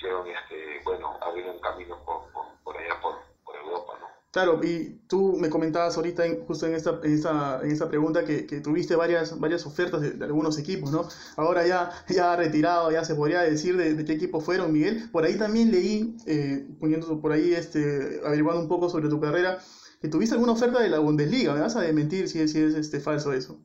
hicieron 0.01 0.27
este, 0.27 0.81
bueno, 0.83 1.17
abrir 1.21 1.45
un 1.47 1.59
camino 1.59 2.03
por, 2.03 2.31
por, 2.31 2.45
por 2.63 2.77
allá, 2.77 2.99
por, 3.01 3.21
Europa. 3.55 3.93
Claro, 4.31 4.59
y 4.63 4.97
tú 5.07 5.35
me 5.37 5.49
comentabas 5.49 5.97
ahorita, 5.97 6.23
justo 6.47 6.65
en 6.65 6.73
esta, 6.73 6.99
en 7.03 7.13
esta, 7.13 7.59
en 7.61 7.71
esta 7.71 7.89
pregunta, 7.89 8.23
que, 8.23 8.47
que 8.47 8.61
tuviste 8.61 8.95
varias, 8.95 9.37
varias 9.39 9.65
ofertas 9.65 10.01
de, 10.01 10.23
algunos 10.23 10.57
equipos, 10.57 10.91
¿no? 10.91 11.07
Ahora 11.35 11.67
ya, 11.67 11.91
ya 12.07 12.35
retirado, 12.35 12.91
ya 12.91 13.03
se 13.03 13.13
podría 13.13 13.41
decir 13.41 13.75
de, 13.77 14.03
qué 14.05 14.13
equipo 14.13 14.39
fueron, 14.39 14.71
Miguel. 14.71 15.09
Por 15.11 15.25
ahí 15.25 15.37
también 15.37 15.69
leí, 15.69 16.15
eh, 16.27 16.65
poniendo 16.79 17.21
por 17.21 17.33
ahí, 17.33 17.53
este, 17.53 18.21
averiguando 18.25 18.61
un 18.61 18.69
poco 18.69 18.89
sobre 18.89 19.09
tu 19.09 19.19
carrera, 19.19 19.59
que 20.01 20.07
tuviste 20.07 20.33
alguna 20.33 20.53
oferta 20.53 20.79
de 20.79 20.89
la 20.89 20.99
Bundesliga, 20.99 21.53
¿me 21.53 21.59
vas 21.59 21.75
a 21.75 21.81
desmentir 21.81 22.29
si 22.29 22.47
si 22.47 22.63
es 22.63 22.73
este, 22.73 23.01
falso 23.01 23.33
eso? 23.33 23.59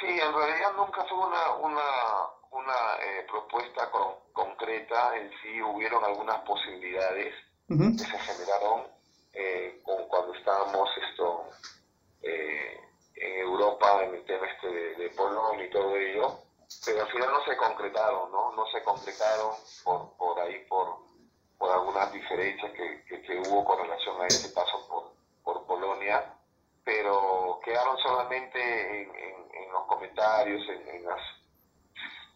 Sí, 0.00 0.06
en 0.06 0.32
realidad 0.32 0.72
nunca 0.76 1.04
fue 1.04 1.18
una, 1.18 1.54
una, 1.56 1.82
una 2.52 2.96
eh, 3.00 3.26
propuesta 3.28 3.90
con, 3.90 4.56
en 4.76 5.30
sí 5.42 5.62
hubieron 5.62 6.04
algunas 6.04 6.38
posibilidades 6.40 7.34
uh 7.68 7.74
-huh. 7.74 7.92
que 7.96 8.04
se 8.04 8.18
generaron 8.18 8.86
eh, 9.34 9.80
con, 9.84 10.06
cuando 10.08 10.34
estábamos 10.34 10.88
esto 11.10 11.44
eh, 12.22 12.80
en 13.16 13.38
Europa 13.40 14.02
en 14.04 14.14
el 14.14 14.24
tema 14.24 14.46
este 14.46 14.68
de, 14.68 14.94
de 14.96 15.08
Polonia 15.10 15.64
y 15.64 15.70
todo 15.70 15.96
ello, 15.96 16.38
pero 16.84 17.02
al 17.02 17.10
final 17.12 17.30
no 17.32 17.44
se 17.44 17.56
concretaron, 17.56 18.32
¿no? 18.32 18.52
No 18.52 18.66
se 18.66 18.82
concretaron 18.82 19.52
por, 19.84 20.16
por 20.16 20.40
ahí, 20.40 20.64
por, 20.68 20.96
por 21.58 21.70
algunas 21.70 22.12
diferencias 22.12 22.72
que, 22.72 23.04
que, 23.04 23.22
que 23.22 23.38
hubo 23.38 23.64
con 23.64 23.78
relación 23.78 24.20
a 24.20 24.26
ese 24.26 24.48
paso 24.50 24.86
por, 24.88 25.12
por 25.44 25.66
Polonia, 25.66 26.34
pero 26.84 27.60
quedaron 27.64 27.96
solamente 27.98 28.58
en, 29.02 29.14
en, 29.14 29.54
en 29.54 29.72
los 29.72 29.84
comentarios, 29.86 30.62
en, 30.68 30.88
en, 30.88 31.04
las 31.04 31.20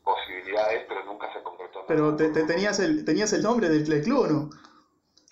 posibilidades, 0.07 0.85
pero 0.89 1.05
nunca 1.05 1.33
se 1.33 1.43
concretó. 1.43 1.85
Pero 1.89 2.15
te, 2.15 2.29
te, 2.29 2.45
tenías, 2.45 2.79
el, 2.79 3.05
tenías 3.05 3.33
el 3.33 3.43
nombre 3.43 3.69
del, 3.69 3.85
del 3.85 4.03
club, 4.05 4.29
¿no? 4.31 4.51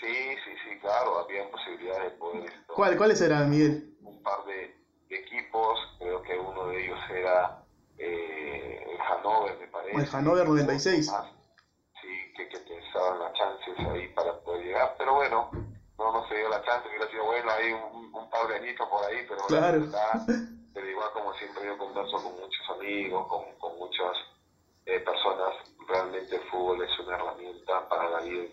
Sí, 0.01 0.17
sí, 0.45 0.51
sí, 0.65 0.79
claro, 0.81 1.21
había 1.21 1.49
posibilidades 1.49 2.13
de 2.13 2.19
poder... 2.19 2.45
Esto, 2.47 2.75
¿Cuál, 2.75 2.97
¿Cuáles 2.97 3.21
eran, 3.21 3.49
Miguel? 3.51 3.97
Un 4.03 4.21
par 4.25 4.45
de, 4.47 4.75
de, 5.09 5.17
equipos, 5.17 5.79
creo 6.01 6.21
que 6.23 6.37
uno 6.37 6.67
de 6.67 6.85
ellos 6.85 6.99
era 7.09 7.65
eh, 7.99 8.85
el 8.91 8.99
Hannover, 8.99 9.57
me 9.61 9.69
parece. 9.69 9.97
El 9.97 10.07
Hannover 10.07 10.49
96. 10.49 11.13
Más, 11.13 11.27
sí, 12.03 12.33
que, 12.37 12.49
que 12.49 12.59
pensaban 12.59 13.21
las 13.21 13.33
chances 13.35 13.79
ahí 13.79 14.09
para 14.09 14.41
poder 14.41 14.65
llegar, 14.65 14.97
pero 14.99 15.15
bueno, 15.15 15.51
no, 15.99 16.13
no 16.13 16.29
se 16.29 16.35
dio 16.35 16.49
la 16.49 16.63
chance, 16.65 16.89
hubiera 16.89 17.09
sido 17.11 17.25
bueno, 17.27 17.49
hay 17.49 17.73
un, 17.73 18.13
un 18.13 18.29
par 18.31 18.49
de 18.49 18.57
añitos 18.57 18.89
por 18.89 19.05
ahí, 19.05 19.25
pero 19.29 19.41
claro. 19.47 19.79
bueno, 19.79 19.85
está, 19.85 20.27
pero 20.75 20.91
igual 20.91 21.11
como 21.13 21.33
siempre 21.35 21.65
yo 21.65 21.79
converso 21.79 22.17
con 22.17 22.33
muchos 22.33 22.71
amigos, 22.77 23.29
con, 23.29 23.45
con 23.61 23.79
muchas 23.79 24.34
eh, 24.87 25.01
personas, 25.01 25.55
realmente 25.89 26.37
el 26.37 26.43
fútbol 26.43 26.83
es 26.83 26.99
una 26.99 27.17
herramienta 27.17 27.89
para 27.89 28.11
la 28.11 28.21
vida 28.21 28.45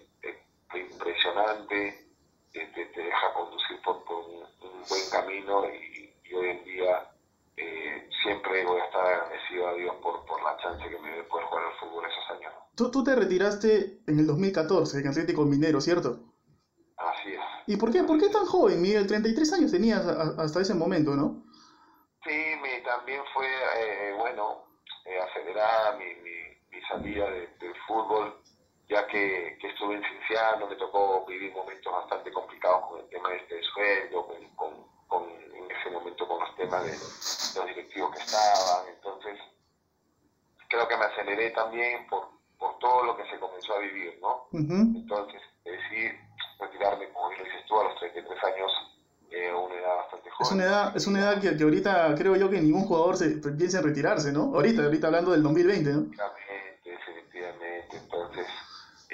impresionante, 0.74 2.08
te, 2.54 2.66
te, 2.68 2.86
te, 2.86 3.02
deja 3.02 3.34
conducir 3.34 3.82
por, 3.84 4.04
por 4.06 4.18
un, 4.18 4.44
un, 4.62 4.84
buen 4.88 5.10
camino 5.12 5.66
y, 5.66 6.14
y 6.24 6.34
hoy 6.34 6.50
en 6.50 6.64
día 6.64 7.12
eh, 7.58 8.10
siempre 8.24 8.66
voy 8.66 8.80
a 8.80 8.86
estar 8.86 9.06
agradecido 9.06 9.68
a 9.68 9.74
Dios 9.74 9.96
por, 10.02 10.26
por 10.26 10.42
la 10.44 10.58
chance 10.58 10.90
que 10.90 11.00
me 11.00 11.14
dio 11.14 11.28
poder 11.28 11.46
jugar 11.46 11.66
al 11.66 11.80
fútbol 11.80 12.06
esos 12.06 12.38
años. 12.38 12.54
Tú, 12.76 12.92
tú 12.92 13.04
te 13.04 13.16
retiraste 13.16 14.02
en 14.08 14.20
el 14.20 14.28
2014 14.28 15.00
en 15.00 15.08
Atlético 15.08 15.46
Minero, 15.46 15.82
¿cierto? 15.82 16.20
Así 16.98 17.34
es. 17.34 17.42
¿Y 17.68 17.78
por 17.78 17.92
qué, 17.92 18.04
por 18.04 18.20
qué 18.20 18.30
tan 18.30 18.46
joven, 18.46 18.82
Miguel? 18.82 19.08
33 19.08 19.54
años 19.54 19.72
tenías 19.72 20.06
a, 20.06 20.42
hasta 20.42 20.62
ese 20.62 20.74
momento, 20.74 21.16
¿no? 21.16 21.44
Sí, 22.24 22.56
me, 22.62 22.82
también 22.82 23.22
fue, 23.34 23.48
eh, 23.48 24.14
bueno, 24.18 24.71
eh, 25.12 25.20
acelerada 25.20 25.98
mi, 25.98 26.06
mi, 26.16 26.38
mi 26.72 26.82
salida 26.88 27.30
de, 27.30 27.48
del 27.60 27.76
fútbol 27.88 28.42
ya 28.88 29.08
que, 29.08 29.58
que, 29.62 29.68
estuve 29.70 29.96
en 29.96 30.04
Cinciano, 30.04 30.68
me 30.68 30.76
tocó 30.76 31.26
vivir 31.26 31.54
momentos 31.54 31.94
bastante 31.94 32.30
complicados 32.32 32.88
con 32.90 33.00
el 33.00 33.08
tema 33.08 33.30
de 33.30 33.38
este 33.38 33.64
sueldo, 33.64 34.28
con, 34.28 34.50
con, 34.56 34.88
con, 35.08 35.30
en 35.30 35.72
ese 35.72 35.90
momento 35.92 36.28
con 36.28 36.42
los 36.42 36.56
temas 36.58 36.84
de 36.84 36.92
los 36.92 37.68
directivos 37.68 38.14
que 38.14 38.22
estaban, 38.22 38.90
entonces 38.90 39.40
creo 40.68 40.88
que 40.90 40.98
me 40.98 41.06
aceleré 41.06 41.52
también 41.52 42.06
por, 42.08 42.32
por 42.58 42.78
todo 42.80 43.04
lo 43.06 43.16
que 43.16 43.30
se 43.30 43.40
comenzó 43.40 43.76
a 43.76 43.80
vivir, 43.80 44.20
¿no? 44.22 44.48
Uh 44.52 44.60
-huh. 44.60 44.96
Entonces 44.98 45.42
decidí 45.64 46.12
retirarme, 46.60 47.10
como 47.14 47.30
dices 47.30 47.66
tú, 47.68 47.80
a 47.80 47.84
los 47.86 47.96
33 48.00 48.44
años, 48.44 48.72
eh, 49.32 49.54
una 49.54 49.76
edad 49.76 49.96
bastante 49.98 50.30
joven. 50.32 50.41
Es 50.52 50.56
una 50.56 50.64
edad, 50.66 50.98
es 50.98 51.08
una 51.08 51.20
edad 51.20 51.42
que, 51.42 51.56
que, 51.56 51.64
ahorita 51.64 52.16
creo 52.18 52.36
yo 52.36 52.50
que 52.50 52.60
ningún 52.60 52.86
jugador 52.86 53.16
se 53.16 53.30
piensa 53.30 53.80
en 53.80 53.86
retirarse, 53.86 54.32
¿no? 54.32 54.54
Ahorita, 54.54 54.84
ahorita 54.84 55.08
hablando 55.08 55.32
del 55.32 55.44
2020, 55.44 55.90
¿no? 55.92 56.02
Definitivamente, 56.02 56.90
definitivamente, 56.92 57.98
entonces 57.98 58.48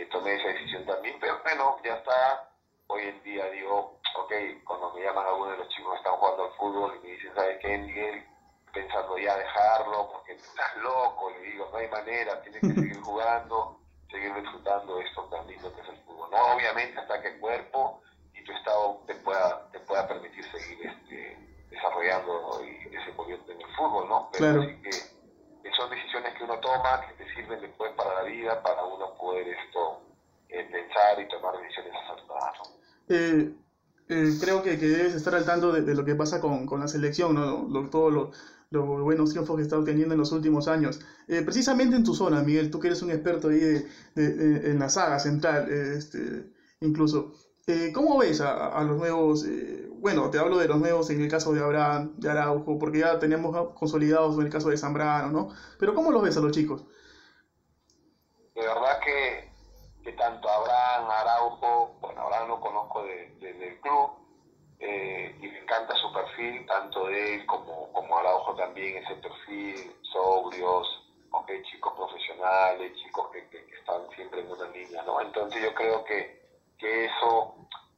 tomé 0.09 0.35
esa 0.35 0.47
decisión 0.47 0.85
también, 0.85 1.15
pero 1.19 1.39
bueno, 1.43 1.77
ya 1.83 1.95
está. 1.95 2.49
Hoy 2.87 3.03
en 3.03 3.21
día 3.23 3.45
digo, 3.51 3.99
ok, 4.15 4.33
cuando 4.63 4.93
me 4.93 5.03
llaman 5.03 5.25
algunos 5.27 5.51
de 5.51 5.57
los 5.57 5.69
chicos 5.69 5.91
que 5.91 5.97
están 5.97 6.13
jugando 6.13 6.45
al 6.45 6.53
fútbol 6.53 6.93
y 6.95 7.05
me 7.05 7.13
dicen, 7.13 7.35
¿sabes 7.35 7.57
qué, 7.61 7.77
Miguel? 7.77 8.25
Pensando 8.73 9.17
ya 9.17 9.37
dejarlo, 9.37 10.09
porque 10.11 10.33
estás 10.33 10.77
loco, 10.77 11.31
le 11.31 11.51
digo, 11.51 11.67
no 11.71 11.77
hay 11.77 11.87
manera, 11.89 12.41
tienes 12.41 12.61
que 12.61 12.73
seguir 12.73 13.01
jugando, 13.01 13.79
seguir 14.09 14.33
disfrutando 14.35 14.99
esto 15.01 15.23
tan 15.25 15.45
lindo 15.47 15.73
que 15.75 15.81
es 15.81 15.89
el 15.89 15.97
fútbol. 16.05 16.31
No, 16.31 16.55
obviamente 16.55 16.99
hasta 16.99 17.21
que 17.21 17.27
el 17.27 17.39
cuerpo 17.39 18.01
y 18.33 18.43
tu 18.43 18.53
estado 18.53 19.03
te 19.05 19.15
pueda, 19.15 19.69
te 19.71 19.79
pueda 19.81 20.07
permitir 20.07 20.45
seguir 20.45 20.87
este, 20.87 21.37
desarrollando 21.69 22.63
y 22.63 22.89
desenvolviendo 22.89 23.51
en 23.51 23.61
el 23.61 23.75
fútbol, 23.75 24.07
¿no? 24.07 24.29
Pero 24.31 24.53
claro. 24.53 24.61
sí 24.63 24.81
que 25.63 25.71
son 25.75 25.89
decisiones 25.89 26.33
que 26.35 26.43
uno 26.43 26.57
toma 26.59 27.01
que 27.07 27.13
te 27.23 27.35
sirven 27.47 27.61
después 27.61 27.91
para 27.95 28.21
la 28.21 28.29
vida, 28.29 28.61
para 28.61 28.83
uno 28.83 29.15
poder 29.19 29.47
esto 29.47 30.01
eh, 30.49 30.67
pensar 30.71 31.19
y 31.19 31.27
tomar 31.29 31.55
decisiones 31.61 31.93
acertadas. 32.03 32.53
¿no? 32.59 33.15
Eh, 33.15 33.53
eh, 34.09 34.37
creo 34.39 34.63
que, 34.63 34.77
que, 34.79 34.87
debes 34.87 35.15
estar 35.15 35.35
al 35.35 35.45
tanto 35.45 35.71
de, 35.71 35.81
de, 35.81 35.95
lo 35.95 36.05
que 36.05 36.15
pasa 36.15 36.39
con, 36.39 36.65
con 36.65 36.79
la 36.79 36.87
selección, 36.87 37.35
¿no? 37.35 37.67
Lo, 37.69 37.89
todos 37.89 38.13
los 38.13 38.37
lo 38.69 38.85
buenos 38.85 39.29
triunfos 39.29 39.55
que 39.55 39.61
está 39.61 39.77
obteniendo 39.77 40.13
en 40.13 40.19
los 40.19 40.33
últimos 40.33 40.67
años. 40.67 40.99
Eh, 41.29 41.41
precisamente 41.41 41.95
en 41.95 42.03
tu 42.03 42.13
zona, 42.13 42.43
Miguel, 42.43 42.69
tú 42.69 42.81
que 42.81 42.87
eres 42.87 43.01
un 43.01 43.11
experto 43.11 43.47
ahí 43.47 43.59
de, 43.59 43.87
de, 44.13 44.71
en 44.71 44.79
la 44.79 44.89
saga 44.89 45.19
central, 45.19 45.71
este, 45.71 46.51
incluso. 46.81 47.33
¿Cómo 47.93 48.17
ves 48.17 48.39
a, 48.39 48.67
a 48.67 48.83
los 48.83 48.97
nuevos 48.97 49.45
bueno, 49.99 50.29
te 50.29 50.37
hablo 50.39 50.57
de 50.57 50.67
los 50.67 50.79
nuevos 50.79 51.09
en 51.09 51.21
el 51.21 51.29
caso 51.29 51.53
de 51.53 51.61
Abraham, 51.61 52.13
de 52.17 52.29
Araujo, 52.29 52.77
porque 52.77 52.99
ya 52.99 53.19
tenemos 53.19 53.73
consolidados 53.73 54.37
en 54.37 54.45
el 54.45 54.51
caso 54.51 54.69
de 54.69 54.77
Zambrano, 54.77 55.31
¿no? 55.31 55.49
Pero 55.79 55.93
¿cómo 55.93 56.11
los 56.11 56.21
ves 56.21 56.37
a 56.37 56.39
los 56.39 56.51
chicos? 56.51 56.85
De 58.57 58.65
verdad 58.65 58.99
que, 59.01 59.51
que 60.03 60.13
tanto 60.13 60.49
Abraham, 60.49 61.11
Araujo, 61.11 61.95
bueno, 62.01 62.21
Abraham 62.21 62.47
lo 62.47 62.59
conozco 62.59 63.03
de, 63.03 63.29
de, 63.35 63.53
del 63.53 63.79
club, 63.81 64.09
eh, 64.79 65.35
perfil, 66.11 66.65
tanto 66.65 67.05
de 67.05 67.35
él 67.35 67.45
como, 67.45 67.93
como 67.93 68.17
Araujo 68.17 68.55
también, 68.55 68.97
ese 68.97 69.13
perfil, 69.17 69.95
sobrios, 70.11 70.87
okay, 71.29 71.61
chicos 71.65 71.93
profesionales, 71.93 72.93
chicos 72.97 73.29
que, 73.31 73.47
que, 73.49 73.59
están 73.77 74.09
siempre 74.15 74.41
en 74.41 74.51
una 74.51 74.67
línea, 74.69 75.03
¿no? 75.03 75.21
Entonces 75.21 75.61
yo 75.61 75.75
creo 75.75 76.03
que, 76.05 76.41
que 76.79 77.05
eso 77.05 77.55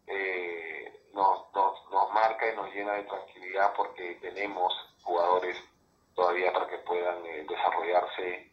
eh, 0.08 1.08
nos, 1.14 1.54
nos, 1.54 1.90
nos 1.90 2.12
marca 2.12 2.52
y 2.52 2.56
nos 2.58 2.70
llena 2.74 2.96
de 2.96 3.04
tranquilidad 3.04 3.74
porque 3.78 4.16
tenemos 4.16 4.74
jugadores 5.04 5.56
todavía 6.16 6.52
para 6.52 6.68
que 6.68 6.80
puedan 6.80 7.26
eh, 7.26 7.46
desarrollarse 7.48 8.50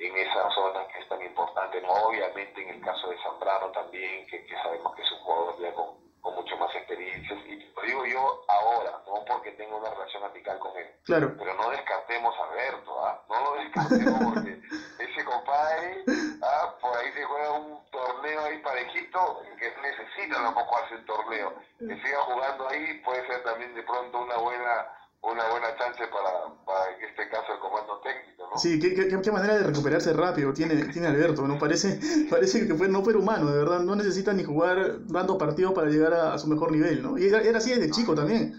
en 0.00 0.16
esa 0.16 0.50
zona 0.54 0.86
que 0.88 1.00
es 1.00 1.08
tan 1.08 1.22
importante. 1.22 1.80
¿no? 1.82 1.92
Obviamente 1.92 2.62
en 2.62 2.70
el 2.70 2.80
caso 2.80 3.08
de 3.10 3.22
Zambrano 3.22 3.70
también, 3.70 4.26
que, 4.26 4.44
que 4.46 4.54
sabemos 4.62 4.94
que 4.96 5.02
es 5.02 5.12
un 5.12 5.18
jugador 5.18 5.60
ya 5.60 5.74
con, 5.74 6.10
con 6.20 6.34
mucho 6.34 6.56
más 6.56 6.74
experiencias, 6.74 7.38
y 7.46 7.56
lo 7.56 7.82
digo 7.82 8.06
yo 8.06 8.44
ahora, 8.48 9.02
no 9.06 9.24
porque 9.26 9.52
tengo 9.52 9.76
una 9.76 9.90
relación 9.90 10.24
amical 10.24 10.58
con 10.58 10.76
él, 10.76 10.86
claro. 11.10 11.34
pero 11.38 11.54
no 11.54 11.70
descartemos 11.70 12.34
a 12.38 12.54
Berto, 12.54 13.06
¿ah? 13.06 13.22
no 13.28 13.36
lo 13.44 13.62
descartemos 13.62 14.34
porque 14.34 14.60
ese 14.98 15.24
compadre, 15.24 16.04
¿ah? 16.42 16.74
por 16.80 16.96
ahí 16.96 17.12
se 17.12 17.24
juega 17.24 17.50
un 17.52 17.90
torneo 17.90 18.44
ahí 18.44 18.58
parejito, 18.58 19.42
que 19.58 19.72
necesita 19.82 20.42
tampoco 20.42 20.78
hacer 20.78 20.98
un 20.98 21.06
torneo, 21.06 21.54
que 21.78 21.94
siga 22.02 22.18
jugando 22.26 22.68
ahí 22.68 23.00
puede 23.04 23.26
ser 23.26 23.42
también 23.44 23.74
de 23.74 23.82
pronto 23.82 24.22
una 24.22 24.36
buena 24.36 25.00
una 25.22 25.46
buena 25.50 25.76
chance 25.76 26.02
para, 26.06 26.30
para 26.64 26.96
en 26.96 27.04
este 27.04 27.28
caso 27.28 27.52
el 27.52 27.58
comando 27.58 28.00
técnico, 28.00 28.48
¿no? 28.50 28.58
Sí, 28.58 28.80
qué, 28.80 28.94
qué, 28.94 29.20
qué 29.20 29.32
manera 29.32 29.58
de 29.58 29.64
recuperarse 29.64 30.12
rápido 30.14 30.52
tiene, 30.54 30.86
tiene 30.86 31.08
Alberto, 31.08 31.42
¿no? 31.42 31.58
Parece, 31.58 32.00
parece 32.30 32.66
que 32.66 32.74
fue, 32.74 32.88
no 32.88 33.02
fue 33.02 33.14
humano, 33.14 33.50
de 33.50 33.58
verdad, 33.58 33.80
no 33.80 33.94
necesita 33.94 34.32
ni 34.32 34.44
jugar 34.44 35.06
dando 35.06 35.36
partidos 35.36 35.74
para 35.74 35.88
llegar 35.88 36.14
a, 36.14 36.32
a 36.32 36.38
su 36.38 36.48
mejor 36.48 36.72
nivel, 36.72 37.02
¿no? 37.02 37.18
Y 37.18 37.26
era, 37.28 37.42
era, 37.42 37.58
así 37.58 37.70
desde 37.70 37.90
chico 37.90 38.14
también. 38.14 38.54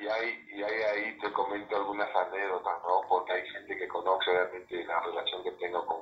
Y 0.00 0.06
ahí, 0.06 0.46
y 0.56 0.62
ahí, 0.62 0.82
ahí 0.82 1.18
te 1.18 1.30
comento 1.32 1.76
algunas 1.76 2.08
anécdotas, 2.16 2.74
¿no? 2.82 3.02
Porque 3.08 3.32
hay 3.32 3.46
gente 3.50 3.76
que 3.76 3.88
conoce 3.88 4.30
realmente 4.32 4.84
la 4.84 5.00
relación 5.00 5.42
que 5.44 5.52
tengo 5.52 5.86
con, 5.86 5.98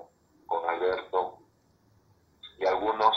con 0.46 0.70
Alberto 0.70 1.38
y 2.58 2.66
algunos 2.66 3.16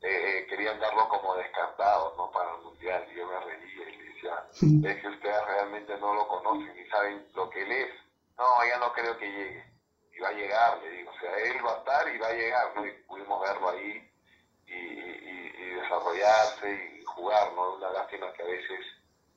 eh, 0.00 0.46
querían 0.48 0.78
darlo 0.80 1.08
como 1.08 1.34
descartado, 1.36 2.14
¿no? 2.16 2.30
Para 2.30 2.54
el 2.56 2.62
Mundial, 2.62 3.04
y 3.12 3.18
yo 3.18 3.26
me 3.26 3.40
reía 3.40 3.88
y 3.88 3.96
le 3.98 4.04
decía, 4.04 4.90
es 4.90 5.02
que 5.02 5.08
ustedes 5.08 5.46
realmente 5.46 5.98
no 5.98 6.14
lo 6.14 6.28
conocen 6.28 6.78
y 6.78 6.88
saben 6.88 7.26
lo 7.34 7.45
que 7.56 7.62
él 7.62 7.72
es. 7.72 7.90
No, 8.36 8.44
ya 8.68 8.78
no 8.78 8.92
creo 8.92 9.16
que 9.18 9.26
llegue. 9.26 9.64
Y 10.14 10.20
va 10.20 10.28
a 10.28 10.32
llegar, 10.32 10.78
le 10.82 10.90
digo. 10.90 11.10
O 11.10 11.20
sea, 11.20 11.34
él 11.38 11.64
va 11.64 11.72
a 11.72 11.78
estar 11.78 12.14
y 12.14 12.18
va 12.18 12.28
a 12.28 12.32
llegar, 12.32 12.76
¿no? 12.76 12.86
Y 12.86 12.92
pudimos 13.08 13.40
verlo 13.40 13.70
ahí 13.70 14.10
y, 14.66 14.74
y, 14.74 15.52
y 15.58 15.74
desarrollarse 15.80 16.98
y 17.00 17.04
jugar, 17.04 17.52
¿no? 17.54 17.76
Una 17.76 17.90
lástima 17.92 18.32
que 18.34 18.42
a 18.42 18.46
veces 18.46 18.80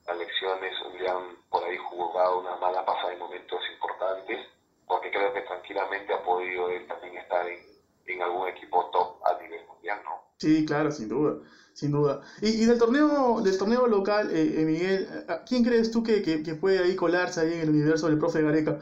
las 0.05 0.17
lecciones 0.17 0.73
le 0.99 1.09
han 1.09 1.35
por 1.49 1.63
ahí 1.63 1.77
jugado 1.77 2.39
una 2.39 2.55
mala 2.57 2.85
pasada 2.85 3.13
en 3.13 3.19
momentos 3.19 3.61
importantes, 3.73 4.47
porque 4.87 5.11
creo 5.11 5.33
que 5.33 5.41
tranquilamente 5.41 6.13
ha 6.13 6.23
podido 6.23 6.69
él 6.69 6.87
también 6.87 7.17
estar 7.17 7.47
en, 7.47 7.59
en 8.07 8.21
algún 8.21 8.47
equipo 8.49 8.89
top 8.91 9.25
a 9.25 9.41
nivel 9.41 9.65
mundial, 9.67 10.01
¿no? 10.03 10.33
Sí, 10.37 10.65
claro, 10.65 10.91
sin 10.91 11.09
duda, 11.09 11.35
sin 11.79 11.91
duda. 11.91 12.21
Y, 12.41 12.49
y 12.61 12.65
del 12.65 12.77
torneo, 12.77 13.39
del 13.41 13.57
torneo 13.57 13.87
local, 13.87 14.29
eh, 14.31 14.61
eh, 14.61 14.65
Miguel, 14.65 15.07
¿quién 15.47 15.63
crees 15.63 15.91
tú 15.91 16.03
que, 16.03 16.21
que, 16.21 16.43
que, 16.43 16.55
puede 16.55 16.79
ahí 16.79 16.93
colarse 16.95 17.39
ahí 17.39 17.53
en 17.53 17.61
el 17.61 17.69
universo 17.69 18.07
del 18.07 18.19
profe 18.19 18.41
Gareca? 18.41 18.79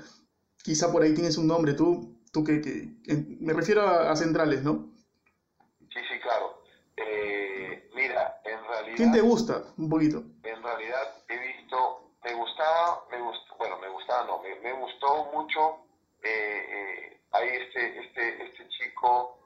Quizá 0.64 0.92
por 0.92 1.04
ahí 1.04 1.14
tienes 1.14 1.38
un 1.38 1.46
nombre, 1.46 1.74
tú, 1.74 2.20
tú 2.34 2.44
que, 2.44 2.60
que, 2.60 2.98
me 3.40 3.54
refiero 3.54 3.82
a, 3.84 4.12
a, 4.12 4.16
centrales, 4.16 4.64
¿no? 4.64 4.90
Sí, 5.94 6.00
sí, 6.10 6.20
claro. 6.24 6.64
Eh, 6.98 7.88
mira, 7.94 8.42
en 8.44 8.64
realidad... 8.68 8.98
¿Quién 8.98 9.12
te 9.12 9.22
gusta 9.22 9.64
un 9.78 9.90
poquito? 9.90 10.24
En 10.42 10.64
realidad 10.64 11.24
he 11.30 11.38
visto, 11.38 12.14
me 12.24 12.34
gustaba, 12.34 13.06
me 13.12 13.22
gustó, 13.22 13.58
bueno, 13.60 13.78
me 13.80 13.90
gustaba, 13.90 14.26
no, 14.26 14.42
me, 14.42 14.60
me 14.62 14.74
gustó 14.74 15.30
mucho, 15.36 15.86
eh, 16.24 16.66
eh, 16.68 17.22
hay 17.32 17.48
este, 17.48 18.00
este, 18.00 18.44
este 18.44 18.68
chico 18.70 19.38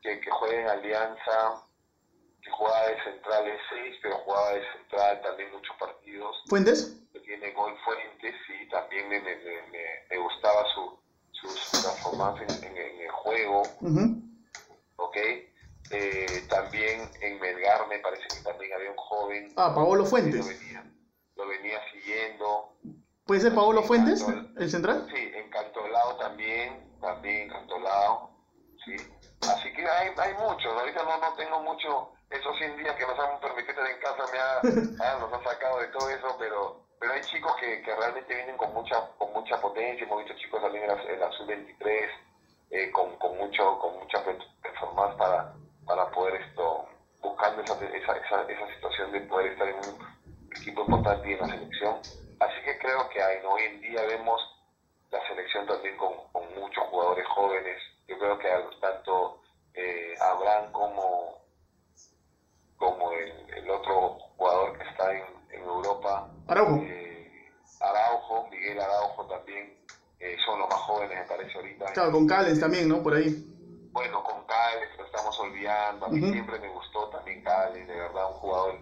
que, 0.00 0.20
que 0.20 0.30
juega 0.30 0.60
en 0.62 0.68
Alianza, 0.68 1.64
que 2.44 2.50
jugaba 2.50 2.86
de 2.88 3.02
central 3.04 3.46
es 3.48 3.60
6, 3.70 3.96
pero 4.02 4.16
jugaba 4.18 4.50
de 4.52 4.62
central 4.72 5.22
también 5.22 5.50
muchos 5.52 5.76
partidos. 5.76 6.36
¿Fuentes? 6.48 7.00
Tiene 7.24 7.50
gol 7.52 7.74
Fuentes, 7.84 8.34
sí, 8.46 8.68
también 8.70 9.08
me, 9.08 9.18
me, 9.20 9.34
me, 9.36 9.84
me 10.10 10.18
gustaba 10.18 10.62
su, 10.74 10.98
su, 11.32 11.48
su 11.48 11.82
transformación 11.82 12.50
en, 12.50 12.64
en, 12.64 12.76
en, 12.76 13.00
el 13.00 13.10
juego. 13.10 13.62
Uh 13.80 13.88
-huh. 13.88 14.22
¿Ok? 14.96 15.16
Eh, 15.90 16.46
también 16.48 17.10
en 17.22 17.40
Melgar 17.40 17.86
me 17.88 17.98
parece 18.00 18.24
que 18.28 18.42
también 18.44 18.72
había 18.74 18.90
un 18.90 18.96
joven. 18.96 19.52
Ah, 19.56 19.72
Paolo 19.74 20.04
Fuentes. 20.04 20.40
Lo 20.40 20.46
venía, 20.46 20.84
lo 21.36 21.46
venía 21.46 21.78
siguiendo. 21.92 22.76
¿Puede 23.24 23.40
ser 23.40 23.54
Paolo 23.54 23.82
Fuentes, 23.82 24.24
el 24.58 24.70
central? 24.70 25.08
Sí, 25.14 25.32
encantolado 25.34 26.16
también, 26.16 26.92
también 27.00 27.42
encantolado, 27.48 28.30
sí. 28.84 28.96
Así 29.40 29.72
que 29.72 29.86
hay, 29.86 30.10
hay 30.16 30.34
muchos, 30.34 30.66
ahorita 30.66 31.02
no, 31.04 31.18
no 31.18 31.34
tengo 31.34 31.62
mucho, 31.62 32.12
100 32.64 32.76
días 32.78 32.96
que 32.96 33.06
nos 33.06 33.18
han 33.18 33.40
permitido 33.40 33.84
estar 33.84 33.90
en 33.90 34.00
casa 34.00 34.32
me 34.32 34.38
ha, 34.38 35.04
ah, 35.12 35.18
nos 35.20 35.32
han 35.32 35.44
sacado 35.44 35.80
de 35.80 35.88
todo 35.88 36.08
eso, 36.08 36.36
pero 36.38 36.84
pero 36.98 37.12
hay 37.12 37.20
chicos 37.20 37.52
que, 37.60 37.82
que 37.82 37.94
realmente 37.94 38.34
vienen 38.34 38.56
con 38.56 38.72
mucha 38.72 38.96
con 39.18 39.32
mucha 39.32 39.60
potencia, 39.60 40.06
hemos 40.06 40.24
visto 40.24 40.38
chicos 40.40 40.62
también 40.62 40.84
en 40.84 40.96
la, 40.96 41.02
en 41.02 41.20
la 41.20 41.30
sub-23, 41.32 42.08
eh, 42.70 42.90
con, 42.92 43.16
con, 43.18 43.36
mucho, 43.36 43.78
con 43.78 43.98
mucha 43.98 44.24
performance 44.62 45.14
para, 45.16 45.52
para 45.84 46.10
poder 46.10 46.40
esto, 46.40 46.88
buscando 47.20 47.62
esa, 47.62 47.74
esa, 47.74 48.16
esa, 48.16 48.42
esa 48.48 48.74
situación 48.74 49.12
de 49.12 49.20
poder 49.20 49.52
estar 49.52 49.68
en 49.68 49.76
un 49.76 50.50
equipo 50.56 50.80
importante 50.80 51.28
y 51.28 51.32
en 51.34 51.40
la 51.40 51.48
selección. 51.48 51.96
Así 52.40 52.62
que 52.64 52.78
creo 52.78 53.08
que 53.10 53.22
hay, 53.22 53.42
¿no? 53.42 53.50
hoy 53.50 53.64
en 53.64 53.80
día 53.82 54.02
vemos 54.06 54.40
la 55.10 55.20
selección 55.28 55.66
también 55.66 55.96
con, 55.98 56.12
con 56.32 56.42
muchos 56.54 56.84
jugadores 56.84 57.26
jóvenes. 57.28 57.82
Yo 58.08 58.18
creo 58.18 58.38
que 58.38 58.48
tanto 58.80 59.42
eh, 59.74 60.14
Abraham 60.20 60.72
como, 60.72 61.44
como 62.76 63.12
el, 63.12 63.32
el, 63.56 63.70
otro 63.70 64.18
jugador 64.36 64.78
que 64.78 64.84
está 64.84 65.12
en, 65.12 65.24
en 65.52 65.66
Europa, 66.04 66.30
Araujo. 66.48 66.82
Eh, 66.82 67.50
Araujo, 67.80 68.48
Miguel 68.50 68.80
Araujo 68.80 69.26
también, 69.26 69.74
eh, 70.20 70.36
son 70.44 70.58
los 70.58 70.68
más 70.68 70.78
jóvenes, 70.80 71.18
me 71.18 71.24
parece 71.24 71.56
ahorita. 71.56 71.86
Claro, 71.92 72.12
con 72.12 72.26
Callens 72.26 72.60
también, 72.60 72.88
¿no? 72.88 73.02
Por 73.02 73.14
ahí. 73.14 73.44
Bueno, 73.92 74.22
con 74.22 74.44
Callens, 74.46 74.98
lo 74.98 75.06
estamos 75.06 75.38
olvidando. 75.40 76.06
A 76.06 76.08
mí 76.08 76.20
uh 76.20 76.26
-huh. 76.26 76.32
siempre 76.32 76.58
me 76.58 76.68
gustó 76.68 77.08
también 77.08 77.42
Callens, 77.42 77.88
de 77.88 77.94
verdad, 77.94 78.28
un 78.30 78.34
jugador 78.34 78.78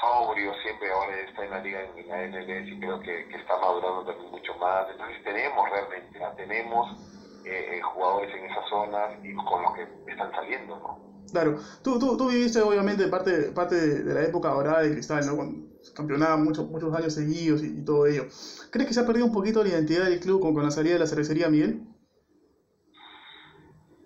sobrio, 0.00 0.52
siempre 0.62 0.90
ahora 0.90 1.20
está 1.20 1.44
en 1.44 1.50
la 1.50 1.60
liga 1.60 1.80
en 1.82 2.08
la 2.08 2.16
MLS 2.28 2.68
y 2.68 2.80
creo 2.80 3.00
que, 3.00 3.28
que 3.28 3.36
está 3.36 3.58
madurando 3.58 4.04
también 4.04 4.30
mucho 4.30 4.54
más. 4.54 4.86
Entonces 4.90 5.22
tenemos 5.22 5.68
realmente, 5.70 6.18
¿no? 6.18 6.32
tenemos 6.32 6.96
eh, 7.44 7.76
eh, 7.76 7.80
jugadores 7.82 8.34
en 8.34 8.50
esas 8.50 8.68
zonas 8.70 9.12
y 9.22 9.34
con 9.34 9.62
los 9.62 9.74
que 9.74 9.82
están 10.10 10.30
saliendo, 10.32 10.76
¿no? 10.76 11.10
Claro, 11.30 11.58
tú, 11.84 11.98
tú, 11.98 12.16
tú 12.16 12.28
viviste 12.28 12.60
obviamente 12.60 13.06
parte, 13.06 13.52
parte 13.52 13.74
de, 13.74 14.02
de 14.02 14.14
la 14.14 14.22
época 14.22 14.48
dorada 14.48 14.82
de 14.82 14.92
Cristal, 14.92 15.26
¿no? 15.26 15.36
Cuando 15.36 15.69
campeonaba 15.94 16.36
muchos, 16.36 16.68
muchos 16.68 16.94
años 16.94 17.14
seguidos 17.14 17.62
y, 17.62 17.84
todo 17.84 18.06
ello. 18.06 18.26
¿Crees 18.70 18.88
que 18.88 18.94
se 18.94 19.00
ha 19.00 19.06
perdido 19.06 19.26
un 19.26 19.32
poquito 19.32 19.62
la 19.62 19.70
identidad 19.70 20.04
del 20.04 20.20
club 20.20 20.40
con, 20.40 20.54
con 20.54 20.64
la 20.64 20.70
salida 20.70 20.94
de 20.94 21.00
la 21.00 21.06
cervecería, 21.06 21.48
Miguel? 21.48 21.80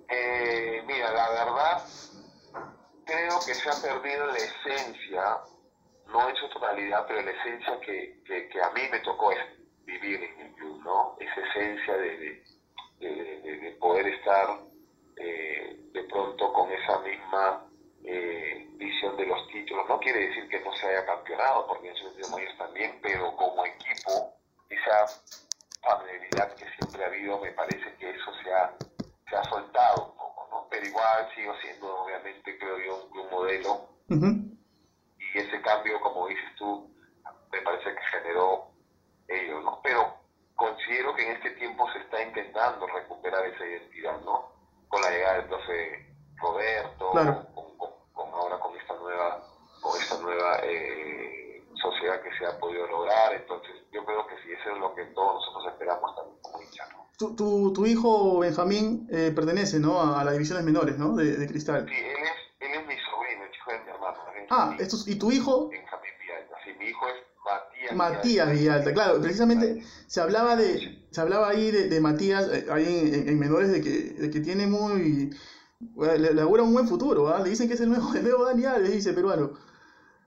Eh, 0.08 0.82
mira, 0.86 1.12
la 1.12 1.30
verdad, 1.30 1.84
creo 3.04 3.38
que 3.46 3.54
se 3.54 3.68
ha 3.68 3.82
perdido 3.82 4.26
la 4.26 4.36
esencia 4.36 5.38
no 6.08 6.28
en 6.28 6.36
su 6.36 6.48
totalidad, 6.50 7.04
pero 7.08 7.22
la 7.22 7.30
esencia 7.30 7.80
que, 7.80 8.22
que, 8.24 8.62
a 8.62 8.70
mí 8.70 8.82
me 8.90 9.00
tocó 9.00 9.32
es 9.32 9.38
vivir 9.84 10.22
en 10.22 10.40
el 10.46 10.54
club, 10.54 10.82
¿no? 10.84 11.16
Esa 11.18 11.40
esencia 11.48 11.96
de, 11.96 12.44
de 13.00 13.76
poder 13.80 14.06
estar 14.06 14.60
eh, 15.16 15.76
de 15.92 16.02
pronto 16.04 16.52
con 16.52 16.70
esa 16.72 16.98
misma 17.00 17.66
eh, 18.04 18.68
visión 18.84 19.16
de 19.16 19.26
los 19.26 19.48
títulos. 19.48 19.88
No 19.88 19.98
quiere 19.98 20.28
decir 20.28 20.48
que 20.48 20.60
no 20.60 20.72
se 20.76 20.86
haya 20.86 21.06
campeonado, 21.06 21.66
porque 21.66 21.88
en 21.88 21.96
su 21.96 22.04
sentido 22.10 22.38
ellos 22.38 22.58
también, 22.58 22.98
pero 23.02 23.36
como 23.36 23.64
equipo, 23.66 24.34
esa 24.68 25.06
familiaridad 25.82 26.54
que 26.54 26.66
siempre 26.78 27.04
ha 27.04 27.06
habido, 27.06 27.38
me 27.40 27.52
parece 27.52 27.94
que 27.98 28.10
eso 28.10 28.30
se 28.42 28.52
ha, 28.52 28.74
se 29.28 29.36
ha 29.36 29.44
soltado 29.44 30.06
un 30.10 30.16
poco, 30.16 30.48
¿no? 30.50 30.66
Pero 30.70 30.86
igual 30.86 31.28
sigo 31.34 31.54
siendo, 31.62 32.04
obviamente, 32.04 32.58
creo 32.58 32.78
yo, 32.78 33.04
un 33.04 33.10
club 33.10 33.30
modelo. 33.30 33.88
Uh 34.08 34.14
-huh 34.14 34.54
y 35.34 35.38
ese 35.38 35.60
cambio, 35.62 36.00
como 36.00 36.28
dices 36.28 36.44
tú, 36.56 36.88
me 37.50 37.60
parece 37.62 37.90
que 37.92 38.18
generó 38.18 38.68
ellos, 39.28 39.64
¿no? 39.64 39.80
Pero 39.82 40.14
considero 40.54 41.14
que 41.14 41.26
en 41.26 41.36
este 41.36 41.50
tiempo 41.52 41.90
se 41.92 41.98
está 41.98 42.22
intentando 42.22 42.86
recuperar 42.86 43.44
esa 43.46 43.66
identidad, 43.66 44.20
¿no? 44.20 44.52
Con 44.88 45.02
la 45.02 45.10
llegada 45.10 45.34
del 45.38 45.46
profe 45.46 46.14
Roberto, 46.36 47.10
claro. 47.10 47.46
con, 47.54 47.76
con, 47.76 47.90
con, 48.12 48.28
ahora 48.28 48.58
con 48.60 48.76
esta 48.76 48.94
nueva, 48.94 49.42
con 49.80 50.00
esta 50.00 50.18
nueva 50.18 50.60
eh, 50.62 51.64
sociedad 51.82 52.22
que 52.22 52.38
se 52.38 52.46
ha 52.46 52.58
podido 52.58 52.86
lograr, 52.86 53.34
entonces 53.34 53.74
yo 53.90 54.04
creo 54.04 54.26
que 54.28 54.36
sí, 54.42 54.52
eso 54.52 54.70
es 54.70 54.78
lo 54.78 54.94
que 54.94 55.04
todos 55.06 55.34
nosotros 55.34 55.72
esperamos 55.72 56.14
también 56.14 56.38
como 56.42 56.62
hinchas, 56.62 56.88
¿no? 56.92 57.04
Tu, 57.18 57.34
tu, 57.36 57.72
tu, 57.72 57.86
hijo 57.86 58.40
Benjamín 58.40 59.08
eh, 59.10 59.32
pertenece, 59.74 59.80
¿no? 59.80 60.00
A, 60.00 60.20
a 60.20 60.24
las 60.24 60.34
divisiones 60.34 60.64
menores, 60.64 60.98
¿no? 60.98 61.14
De, 61.16 61.36
de 61.36 61.46
Cristal. 61.46 61.86
Sí, 61.88 61.94
él 61.94 62.16
es, 62.22 62.68
él 62.68 62.80
es 62.80 62.86
mi 62.86 62.94
sobrino, 62.94 63.44
el 63.44 63.54
hijo 63.54 63.70
de 63.70 63.78
mi 63.80 63.90
hermano. 63.90 64.18
Ah, 64.50 64.76
estos, 64.78 65.08
¿y 65.08 65.16
tu 65.16 65.32
hijo? 65.32 65.68
Benjamín 65.68 66.10
Vialta. 66.20 66.56
Sí, 66.64 66.70
mi 66.78 66.86
hijo 66.86 67.06
es 67.08 67.14
Matías. 67.44 67.96
Matías 67.96 68.50
Villalta, 68.50 68.92
claro, 68.92 69.20
precisamente 69.20 69.82
se 70.06 70.20
hablaba 70.20 70.56
de, 70.56 71.06
se 71.10 71.20
hablaba 71.20 71.48
ahí 71.48 71.70
de, 71.70 72.00
Matías, 72.00 72.48
eh, 72.52 72.66
ahí 72.70 73.24
en, 73.26 73.38
menores, 73.38 73.70
de 73.70 73.80
que, 73.82 73.90
de 73.90 74.30
que 74.30 74.40
tiene 74.40 74.66
muy, 74.66 75.30
le, 75.96 76.34
le 76.34 76.40
augura 76.42 76.62
un 76.62 76.72
buen 76.72 76.88
futuro, 76.88 77.28
¿ah? 77.28 77.40
le 77.40 77.50
dicen 77.50 77.68
que 77.68 77.74
es 77.74 77.80
el 77.80 77.90
nuevo, 77.90 78.12
el 78.14 78.22
nuevo 78.22 78.44
Dani 78.44 78.64
Alves, 78.64 78.92
dice 78.92 79.12
peruano. 79.12 79.52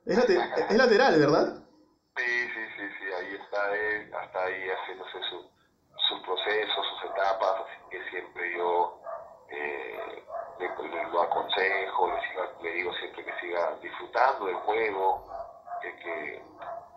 Es, 0.06 0.18
es 0.18 0.78
lateral, 0.78 1.20
¿verdad? 1.20 1.64
Sí, 2.16 2.24
sí, 2.24 2.62
sí, 2.78 2.84
sí, 2.98 3.06
ahí 3.14 3.36
está 3.36 3.76
él, 3.76 4.14
hasta 4.14 4.46
ahí 4.46 4.70
haciéndose 4.70 5.18
su, 5.30 5.38
sus 6.08 6.20
procesos, 6.24 6.86
sus 6.94 7.12
etapas, 7.12 7.66
así 7.66 7.78
que 7.92 8.10
siempre 8.10 8.54
yo 8.56 9.02
eh, 9.58 10.24
le, 10.60 11.12
lo 11.12 11.22
aconsejo, 11.22 12.12
le, 12.62 12.72
digo 12.72 12.94
siempre 12.94 13.26
que 13.26 13.40
siga 13.42 13.76
disfrutando 13.82 14.46
del 14.46 14.56
juego, 14.56 15.28
que, 15.82 15.96
que, 15.98 16.42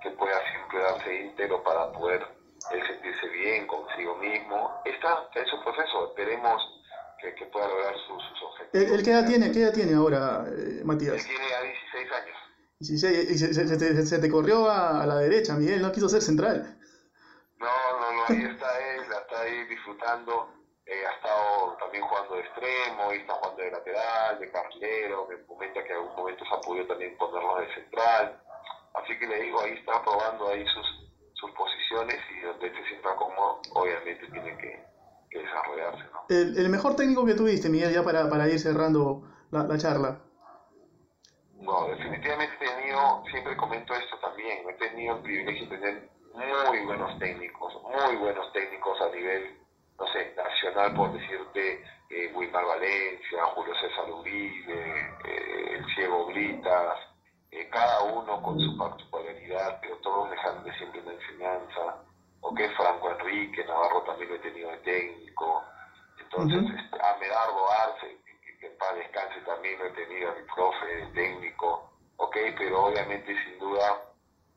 que 0.02 0.10
pueda 0.12 0.38
siempre 0.50 0.80
darse 0.80 1.14
íntegro 1.14 1.62
para 1.62 1.92
poder 1.92 2.26
él 2.72 2.86
sentirse 2.86 3.28
bien 3.28 3.66
consigo 3.66 4.16
mismo. 4.16 4.82
Está 4.84 5.28
en 5.34 5.46
su 5.46 5.62
proceso, 5.62 6.08
esperemos 6.08 6.62
que, 7.20 7.34
que 7.34 7.46
pueda 7.46 7.68
lograr 7.68 7.94
sus, 8.06 8.22
sus 8.22 8.42
objetivos. 8.42 8.98
¿El, 8.98 9.04
qué, 9.04 9.10
edad 9.10 9.26
tiene, 9.26 9.52
qué 9.52 9.62
edad 9.62 9.72
tiene 9.72 9.94
ahora, 9.94 10.44
eh, 10.46 10.82
Matías? 10.84 11.14
Él 11.14 11.26
tiene 11.26 11.48
ya 11.48 11.62
16 11.62 12.12
años. 12.12 12.36
Y 12.80 12.98
se, 12.98 13.36
se, 13.36 13.76
te, 13.76 14.06
se, 14.06 14.18
te, 14.18 14.30
corrió 14.30 14.70
a, 14.70 15.04
la 15.04 15.16
derecha, 15.16 15.54
Miguel, 15.54 15.82
no 15.82 15.92
quiso 15.92 16.08
ser 16.08 16.22
central. 16.22 16.78
No, 17.58 18.00
no, 18.00 18.12
no, 18.12 18.22
ahí 18.28 18.42
está 18.42 18.94
él, 18.94 19.02
está 19.02 19.40
ahí 19.42 19.64
disfrutando. 19.64 20.59
Eh, 20.90 21.06
ha 21.06 21.12
estado 21.12 21.76
también 21.78 22.02
jugando 22.02 22.34
de 22.34 22.40
extremo, 22.40 23.14
y 23.14 23.18
está 23.18 23.34
jugando 23.34 23.62
de 23.62 23.70
lateral, 23.70 24.40
de 24.40 24.50
carrilero, 24.50 25.28
me 25.28 25.46
comenta 25.46 25.84
que 25.84 25.92
en 25.92 25.98
algún 25.98 26.16
momento 26.16 26.44
se 26.44 26.52
ha 26.52 26.60
podido 26.60 26.86
también 26.86 27.16
ponerlo 27.16 27.60
de 27.60 27.74
central. 27.74 28.42
Así 28.94 29.16
que 29.16 29.26
le 29.28 29.40
digo, 29.40 29.60
ahí 29.60 29.74
está 29.74 30.02
probando 30.02 30.48
ahí 30.48 30.66
sus, 30.66 30.86
sus 31.34 31.50
posiciones 31.52 32.18
y 32.34 32.40
donde 32.40 32.74
se 32.74 32.88
sienta 32.88 33.14
cómodo, 33.14 33.60
obviamente 33.74 34.26
tiene 34.32 34.58
que, 34.58 34.84
desarrollarse. 35.30 36.02
¿no? 36.12 36.26
El, 36.28 36.58
el, 36.58 36.68
mejor 36.68 36.96
técnico 36.96 37.24
que 37.24 37.34
tuviste, 37.34 37.68
Miguel, 37.68 37.94
ya 37.94 38.02
para, 38.02 38.28
para 38.28 38.48
ir 38.48 38.58
cerrando 38.58 39.22
la, 39.52 39.62
la 39.62 39.78
charla. 39.78 40.18
No, 41.54 41.86
definitivamente 41.86 42.64
he 42.64 42.68
tenido, 42.68 43.22
siempre 43.30 43.56
comento 43.56 43.94
esto 43.94 44.18
también, 44.18 44.68
he 44.68 44.72
tenido 44.72 45.14
el 45.14 45.22
privilegio 45.22 45.68
de 45.68 45.78
tener 45.78 46.10
muy 46.34 46.84
buenos 46.84 47.16
técnicos, 47.20 47.74
muy 47.84 48.16
buenos 48.16 48.52
técnicos 48.52 49.00
a 49.02 49.14
nivel, 49.14 49.60
no 50.00 50.06
sé, 50.12 50.34
nacional, 50.34 50.94
por 50.94 51.12
decirte, 51.12 51.84
eh, 52.08 52.32
Wilmar 52.34 52.64
Valencia, 52.64 53.44
Julio 53.54 53.74
César 53.74 54.10
Uribe, 54.10 55.14
eh, 55.24 55.76
el 55.76 55.94
Ciego 55.94 56.24
Blitas, 56.26 56.98
eh, 57.50 57.68
cada 57.70 58.02
uno 58.04 58.40
con 58.42 58.58
su 58.58 58.78
particularidad, 58.78 59.78
pero 59.82 59.96
todos 59.96 60.30
dejando 60.30 60.72
siempre 60.72 61.02
una 61.02 61.12
enseñanza, 61.12 62.02
o 62.40 62.54
que 62.54 62.68
Franco 62.70 63.10
Enrique, 63.10 63.62
Navarro 63.66 64.02
también 64.02 64.30
lo 64.30 64.36
he 64.36 64.38
tenido 64.38 64.70
de 64.70 64.78
técnico, 64.78 65.62
entonces 66.18 66.80
este, 66.80 66.96
a 67.04 67.16
Medardo 67.18 67.70
Arce, 67.70 68.16
que 68.58 68.66
en 68.66 68.78
paz 68.78 68.94
descanse 68.94 69.40
también 69.42 69.78
lo 69.78 69.86
he 69.86 69.90
tenido, 69.90 70.34
mi 70.34 70.42
profe, 70.54 71.06
técnico, 71.12 71.92
ok, 72.16 72.36
pero 72.56 72.86
obviamente 72.86 73.36
sin 73.44 73.58
duda 73.58 74.02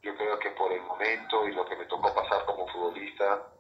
yo 0.02 0.16
creo 0.16 0.40
que 0.40 0.52
por 0.52 0.72
el 0.72 0.82
momento 0.84 1.48
y 1.48 1.54
lo 1.54 1.66
que 1.66 1.76
me 1.76 1.86
tocó 1.86 2.14
pasar 2.14 2.46
como 2.46 2.68
futbolista 2.68 3.54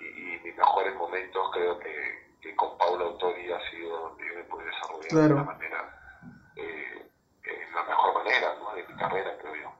y, 0.00 0.46
mis 0.46 0.56
mejores 0.56 0.94
momentos, 0.96 1.42
creo 1.52 1.78
que, 1.78 1.90
que, 2.40 2.56
con 2.56 2.76
Paula 2.78 3.04
Autori 3.04 3.52
ha 3.52 3.70
sido 3.70 3.98
donde 3.98 4.24
yo 4.26 4.34
me 4.34 4.44
pude 4.44 4.64
desarrollar 4.64 5.28
de 5.28 5.34
la 5.34 5.44
manera, 5.44 6.00
eh, 6.56 7.10
la 7.74 7.84
mejor 7.84 8.14
manera 8.14 8.54
¿no? 8.60 8.74
de 8.74 8.88
mi 8.88 8.98
carrera, 8.98 9.36
creo 9.40 9.54
yo. 9.54 9.70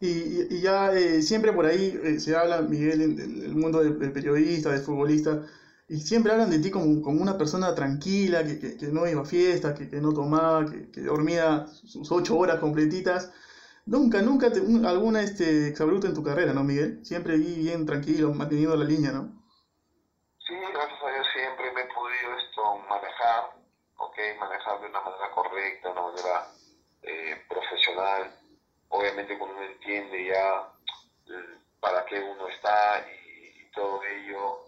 Y, 0.00 0.54
y 0.54 0.60
ya 0.60 0.92
eh, 0.92 1.22
siempre 1.22 1.52
por 1.52 1.66
ahí 1.66 1.98
eh, 2.02 2.20
se 2.20 2.36
habla, 2.36 2.62
Miguel, 2.62 3.02
en, 3.02 3.20
el 3.20 3.54
mundo 3.54 3.82
del 3.82 4.12
periodista, 4.12 4.70
del 4.70 4.82
futbolista, 4.82 5.42
y 5.88 6.00
siempre 6.00 6.32
hablan 6.32 6.50
de 6.50 6.58
ti 6.58 6.70
como, 6.70 7.02
como 7.02 7.20
una 7.20 7.36
persona 7.36 7.74
tranquila, 7.74 8.44
que, 8.44 8.58
que, 8.58 8.76
que 8.76 8.86
no 8.86 9.06
iba 9.06 9.22
a 9.22 9.26
fiestas, 9.26 9.78
que, 9.78 10.00
no 10.00 10.12
tomaba, 10.12 10.64
que, 10.66 11.00
dormía 11.02 11.66
sus 11.66 12.10
ocho 12.10 12.36
horas 12.36 12.58
completitas. 12.60 13.32
Nunca, 13.84 14.22
nunca 14.22 14.52
te, 14.52 14.60
alguna 14.86 15.22
este, 15.22 15.68
exabruto 15.68 16.06
en 16.06 16.14
tu 16.14 16.22
carrera, 16.22 16.52
¿no, 16.52 16.62
Miguel? 16.62 17.04
Siempre 17.04 17.36
vi 17.36 17.56
bien 17.56 17.84
tranquilo, 17.84 18.32
manteniendo 18.32 18.76
la 18.76 18.84
línea, 18.84 19.12
¿no? 19.12 19.41
Sí, 20.52 20.58
gracias 20.58 21.02
a 21.02 21.10
Dios 21.10 21.26
siempre 21.32 21.72
me 21.72 21.80
he 21.80 21.84
podido 21.86 22.36
esto 22.36 22.76
manejar, 22.86 23.52
¿ok? 23.96 24.18
Manejar 24.38 24.80
de 24.82 24.86
una 24.86 25.00
manera 25.00 25.30
correcta, 25.30 25.88
de 25.88 25.92
una 25.94 26.02
manera 26.02 26.46
eh, 27.04 27.42
profesional. 27.48 28.38
Obviamente 28.90 29.38
cuando 29.38 29.56
uno 29.56 29.64
entiende 29.64 30.26
ya 30.26 30.68
eh, 31.30 31.56
para 31.80 32.04
qué 32.04 32.20
uno 32.20 32.48
está 32.48 33.02
y 33.08 33.64
todo 33.70 34.04
ello, 34.04 34.58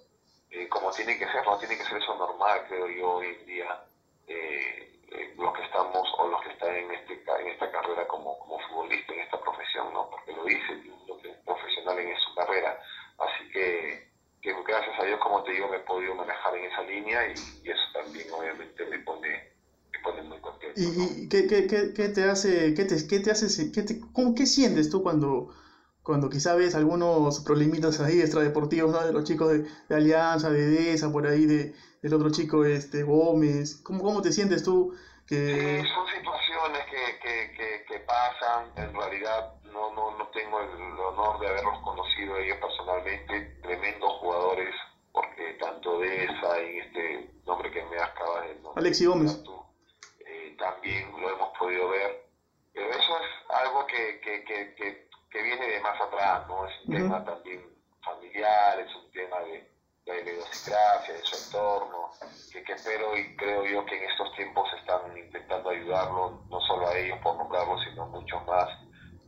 eh, 0.52 0.66
como 0.70 0.90
tiene 0.90 1.18
que 1.18 1.26
ser, 1.26 1.44
no 1.44 1.58
tiene 1.58 1.76
que 1.76 1.84
ser 1.84 1.98
eso 1.98 2.14
normal, 2.14 2.64
creo 2.66 2.88
yo, 2.88 3.16
hoy 3.16 3.26
en 3.26 3.44
día, 3.44 3.84
eh, 4.26 5.02
eh, 5.10 5.34
los 5.36 5.52
que 5.52 5.64
estamos 5.64 6.08
o 6.16 6.28
los 6.28 6.40
que 6.44 6.48
están 6.52 6.74
en, 6.74 6.92
este, 6.92 7.12
en 7.12 7.48
esta 7.48 7.70
carrera 7.70 8.08
como, 8.08 8.38
como 8.38 8.58
futbolista, 8.68 9.12
en 9.12 9.20
esta 9.20 9.38
profesión, 9.38 9.92
¿no? 9.92 10.08
Porque 10.08 10.32
lo 10.32 10.44
dice 10.44 10.82
lo 11.06 11.18
que 11.20 11.28
es 11.28 11.36
profesional 11.44 11.98
en 11.98 12.18
su 12.20 12.34
carrera. 12.34 12.80
Así 13.18 13.50
que, 13.50 14.13
que, 14.44 14.52
gracias 14.68 15.00
a 15.00 15.04
Dios, 15.04 15.18
como 15.22 15.42
te 15.42 15.52
digo, 15.52 15.68
me 15.68 15.78
he 15.78 15.80
podido 15.80 16.14
manejar 16.14 16.54
en 16.56 16.70
esa 16.70 16.82
línea 16.82 17.28
y, 17.28 17.32
eso 17.32 17.82
también 17.94 18.26
obviamente 18.30 18.84
me 18.86 18.98
pone, 18.98 19.52
me 19.90 19.98
pone 20.00 20.22
muy 20.22 20.38
contento. 20.38 20.74
¿Y, 20.76 21.28
qué, 21.28 21.46
qué, 21.46 21.66
qué, 21.66 22.08
te 22.10 22.24
hace, 22.24 22.74
qué 22.74 22.84
te, 22.84 23.06
qué 23.08 23.20
te 23.20 23.30
hace, 23.30 23.72
qué, 23.72 23.82
te, 23.82 24.00
cómo, 24.12 24.34
qué 24.34 24.44
sientes 24.46 24.90
tú 24.90 25.02
cuando 25.02 25.54
cuando 26.02 26.28
quizá 26.28 26.54
ves 26.54 26.74
algunos 26.74 27.40
problemitas 27.40 27.98
ahí 28.00 28.20
extradeportivos, 28.20 28.92
¿no? 28.92 29.06
De 29.06 29.12
los 29.14 29.24
chicos 29.24 29.50
de, 29.50 29.94
Alianza, 29.94 30.50
de 30.50 30.66
Deza, 30.66 31.10
por 31.10 31.26
ahí, 31.26 31.46
de, 31.46 31.74
del 32.02 32.12
otro 32.12 32.30
chico, 32.30 32.66
este, 32.66 33.02
Gómez. 33.04 33.76
¿Cómo, 33.76 34.04
cómo 34.04 34.20
te 34.20 34.30
sientes 34.30 34.62
tú? 34.62 34.94
Que... 35.26 35.82
Son 35.94 36.06
situaciones 36.14 36.82
que, 36.90 37.56
que, 37.56 37.84
que, 37.88 37.98
pasan. 38.00 38.66
En 38.76 38.94
realidad 38.94 39.54
tengo 40.34 40.60
el, 40.60 41.00
honor 41.00 41.40
de 41.40 41.48
haberlos 41.48 41.78
conocido 41.78 42.36
ellos 42.36 42.58
personalmente. 42.58 43.40
Tremendos 43.62 44.12
jugadores, 44.20 44.74
porque 45.12 45.54
tanto 45.54 45.98
Deza 46.00 46.62
y 46.62 46.78
este 46.78 47.30
nombre 47.46 47.70
que 47.70 47.82
me 47.84 47.98
acaba 47.98 48.42
de 48.42 48.54
nombrar. 48.56 48.78
Alexi 48.78 49.06
Gómez. 49.06 49.42
Eh, 50.26 50.56
también 50.58 51.10
lo 51.18 51.30
hemos 51.30 51.58
podido 51.58 51.88
ver. 51.88 52.24
Pero 52.74 52.90
eso 52.90 53.16
es 53.18 53.50
algo 53.50 53.86
que, 53.86 54.20
que, 54.20 54.44
que 54.44 55.04
que 55.34 55.42
viene 55.42 55.66
de 55.66 55.80
más 55.80 56.00
atrás, 56.00 56.46
¿no? 56.46 56.64
Es 56.64 56.72
un 56.86 56.94
tema 56.94 57.24
también 57.24 57.60
familiar, 58.04 58.78
es 58.78 58.94
un 58.94 59.10
tema 59.10 59.40
de, 59.40 59.68
la 60.06 60.20
idiosincrasia, 60.20 61.14
de 61.14 61.24
su 61.24 61.46
entorno, 61.46 62.10
que, 62.52 62.62
que, 62.62 62.72
espero 62.72 63.16
y 63.18 63.34
creo 63.34 63.64
yo 63.64 63.84
que 63.84 63.96
en 63.96 64.10
estos 64.10 64.32
tiempos 64.36 64.68
están 64.78 65.16
intentando 65.18 65.70
ayudarlo, 65.70 66.44
no 66.48 66.60
solo 66.60 66.86
a 66.86 66.96
ellos 66.96 67.18
por 67.18 67.36
nombrarlo, 67.36 67.76
sino 67.80 68.06
muchos 68.06 68.46
más, 68.46 68.68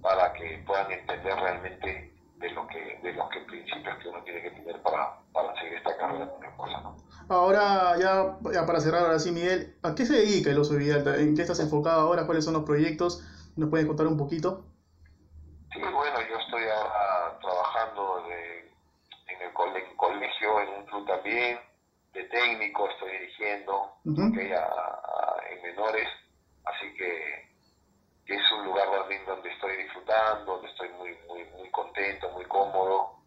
para 0.07 0.33
que 0.35 0.62
puedan 0.64 0.88
entender 0.92 1.35
realmente 1.35 2.14
de 2.37 2.51
lo 2.51 2.64
que 2.69 3.01
de 3.03 3.12
los 3.12 3.29
que 3.29 3.40
principios 3.40 3.99
que 3.99 4.09
uno 4.09 4.23
tiene 4.23 4.40
que 4.40 4.51
tener 4.53 4.81
para, 4.81 5.19
para 5.33 5.53
seguir 5.57 5.79
esta 5.79 5.97
carrera 5.97 6.31
cosa, 6.57 6.81
¿no? 6.81 6.97
Ahora, 7.29 7.97
ya, 7.99 8.38
ya, 8.53 8.64
para 8.64 8.79
cerrar 8.79 9.03
ahora 9.03 9.19
sí, 9.19 9.33
Miguel, 9.33 9.75
¿a 9.83 9.97
qué 9.97 10.07
se 10.07 10.14
dedica 10.14 10.51
el 10.51 10.61
Oso 10.61 10.77
Vidal? 10.77 11.03
¿En 11.19 11.35
qué 11.35 11.42
estás 11.42 11.59
enfocado 11.59 12.03
ahora? 12.03 12.25
¿Cuáles 12.25 12.45
son 12.45 12.55
los 12.55 12.62
proyectos? 12.62 13.21
¿Nos 13.57 13.69
puedes 13.69 13.85
contar 13.87 14.07
un 14.07 14.16
poquito? 14.16 14.64
Sí, 15.73 15.81
bueno, 15.81 16.21
yo 16.31 16.38
estoy 16.38 16.62
ahora 16.69 17.37
trabajando 17.40 18.23
en 18.31 19.42
el 19.42 19.53
colegio, 19.97 20.61
en 20.61 20.69
un 20.69 20.87
club 20.87 21.05
también, 21.05 21.59
de 22.12 22.25
técnico, 22.25 22.88
estoy 22.90 23.11
dirigiendo 23.11 23.92
en 24.05 25.62
menores, 25.62 26.09
así 26.64 26.95
que, 26.97 27.46
es 28.35 28.53
un 28.53 28.65
lugar 28.65 28.91
también 28.91 29.25
donde 29.25 29.51
estoy 29.51 29.77
disfrutando, 29.77 30.53
donde 30.53 30.69
estoy 30.69 30.89
muy, 30.91 31.17
muy, 31.29 31.45
muy 31.45 31.71
contento, 31.71 32.31
muy 32.31 32.45
cómodo, 32.47 33.21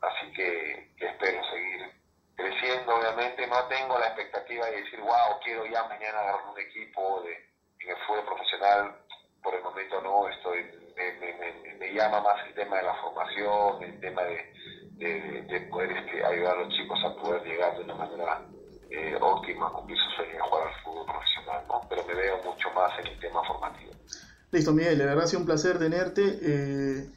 así 0.00 0.32
que, 0.32 0.92
espero 0.98 1.42
seguir 1.50 1.90
creciendo, 2.36 2.96
obviamente 2.96 3.46
no 3.46 3.64
tengo 3.68 3.98
la 3.98 4.06
expectativa 4.06 4.66
de 4.66 4.82
decir, 4.82 5.00
wow, 5.00 5.40
quiero 5.42 5.66
ya 5.66 5.82
mañana 5.84 6.18
agarrar 6.20 6.50
un 6.50 6.60
equipo 6.60 7.22
de, 7.22 7.32
en 7.80 7.90
el 7.90 7.96
fútbol 8.06 8.24
profesional, 8.24 8.96
por 9.42 9.54
el 9.54 9.62
momento 9.62 10.00
no, 10.02 10.28
estoy 10.28 10.82
me, 11.78 11.92
llama 11.92 12.20
más 12.20 12.46
el 12.46 12.54
tema 12.54 12.76
de 12.76 12.82
la 12.84 12.94
formación, 12.94 13.82
el 13.82 14.00
tema 14.00 14.22
de, 14.22 15.42
de, 15.42 15.60
poder 15.70 15.92
este, 15.92 16.24
ayudar 16.24 16.56
a 16.56 16.60
los 16.60 16.74
chicos 16.74 16.98
a 17.04 17.14
poder 17.16 17.42
llegar 17.44 17.76
de 17.76 17.84
una 17.84 17.94
manera 17.94 18.42
eh, 18.90 19.16
óptima 19.20 19.70
cumplir 19.72 19.98
su 19.98 20.10
sueño 20.16 20.32
de 20.32 20.40
jugar 20.40 20.68
al 20.68 20.74
fútbol 20.82 21.06
profesional, 21.06 21.64
¿no? 21.68 21.80
pero 21.88 22.04
me 22.04 22.14
veo 22.14 22.38
mucho 22.44 22.70
más 22.72 22.98
en 22.98 23.06
el 23.08 23.18
tema 23.20 23.42
formativo. 23.44 23.92
Listo, 24.52 24.74
Miguel, 24.74 24.98
de 24.98 25.06
verdad 25.06 25.24
ha 25.24 25.26
sido 25.26 25.40
un 25.40 25.46
placer 25.46 25.78
tenerte. 25.78 26.38
Eh, 26.42 27.10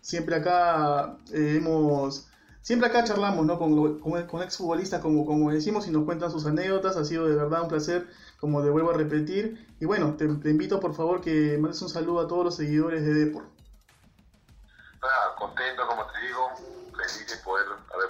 siempre 0.00 0.36
acá 0.36 1.18
eh, 1.32 1.56
hemos 1.56 2.28
siempre 2.62 2.88
acá 2.88 3.02
charlamos 3.02 3.44
¿no? 3.44 3.58
con, 3.58 4.42
exfutbolistas, 4.42 5.00
como, 5.00 5.50
decimos, 5.50 5.88
y 5.88 5.90
nos 5.90 6.04
cuentan 6.04 6.30
sus 6.30 6.46
anécdotas. 6.46 6.96
Ha 6.96 7.04
sido 7.04 7.26
de 7.26 7.34
verdad 7.34 7.62
un 7.62 7.68
placer 7.68 8.06
como 8.38 8.62
te 8.62 8.70
vuelvo 8.70 8.90
a 8.90 8.94
repetir. 8.94 9.66
Y 9.80 9.86
bueno, 9.86 10.14
te, 10.16 10.26
invito 10.26 10.78
por 10.78 10.94
favor 10.94 11.20
que 11.20 11.58
mandes 11.58 11.82
un 11.82 11.88
saludo 11.88 12.20
a 12.20 12.28
todos 12.28 12.44
los 12.44 12.54
seguidores 12.54 13.04
de 13.04 13.12
Depor. 13.12 13.46
contento, 15.36 15.84
como 15.88 16.06
te 16.12 16.20
digo, 16.20 16.48
feliz 16.96 17.26
de 17.28 17.36
poder 17.42 17.66
haber 17.92 18.07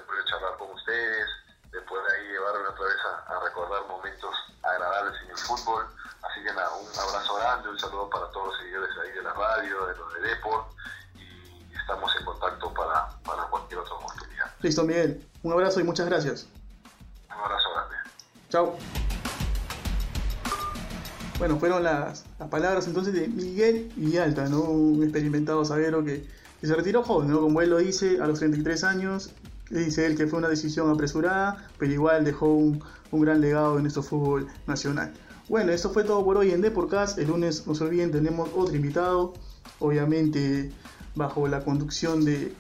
Listo, 14.69 14.85
Miguel. 14.85 15.19
Un 15.43 15.53
abrazo 15.53 15.81
y 15.81 15.83
muchas 15.83 16.07
gracias. 16.07 16.47
Un 17.27 17.43
abrazo 17.43 17.69
grande. 17.75 17.97
Chao. 18.51 18.77
Bueno, 21.39 21.59
fueron 21.59 21.83
las, 21.83 22.27
las, 22.39 22.49
palabras 22.51 22.87
entonces 22.87 23.15
de 23.15 23.29
Miguel 23.29 23.91
Villalta, 23.97 24.47
¿no? 24.51 24.61
un 24.65 25.03
experimentado 25.03 25.65
zaguero 25.65 26.05
que, 26.05 26.27
que, 26.61 26.67
se 26.67 26.75
retiró 26.75 27.03
joven, 27.03 27.31
¿no? 27.31 27.41
como 27.41 27.63
él 27.63 27.71
lo 27.71 27.79
dice, 27.79 28.19
a 28.21 28.27
los 28.27 28.41
33 28.41 28.85
años. 28.85 29.31
Dice 29.71 30.05
él 30.05 30.19
que 30.19 30.27
fue 30.27 30.39
una 30.39 30.49
decisión 30.49 30.91
apresurada, 30.91 31.67
pero 31.79 31.91
igual 31.91 32.27
dejó 32.27 32.53
un, 32.53 32.85
un 33.11 33.21
gran 33.23 33.41
legado 33.41 33.77
en 33.77 33.85
nuestro 33.85 34.03
fútbol 34.03 34.49
nacional. 34.67 35.15
Bueno, 35.49 35.73
eso 35.73 35.89
fue 35.95 36.05
todo 36.05 36.23
por 36.27 36.37
hoy 36.37 36.51
en 36.51 36.61
Deporcast. 36.61 37.17
El 37.17 37.29
lunes, 37.29 37.67
no 37.67 37.75
se 37.75 37.85
olviden, 37.85 38.13
tenemos 38.13 38.51
otro 38.55 38.77
invitado, 38.77 39.33
obviamente 39.79 40.73
bajo 41.15 41.49
la 41.49 41.65
conducción 41.65 42.23
de 42.27 42.55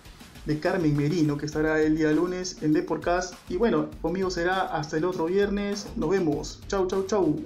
de 0.48 0.58
Carmen 0.58 0.96
Merino, 0.96 1.36
que 1.36 1.44
estará 1.44 1.80
el 1.82 1.98
día 1.98 2.10
lunes 2.10 2.56
en 2.62 2.72
Deporcast. 2.72 3.34
Y 3.50 3.56
bueno, 3.58 3.90
conmigo 4.00 4.30
será 4.30 4.62
hasta 4.62 4.96
el 4.96 5.04
otro 5.04 5.26
viernes. 5.26 5.86
Nos 5.94 6.08
vemos. 6.08 6.60
Chau, 6.68 6.86
chau, 6.86 7.04
chau. 7.04 7.38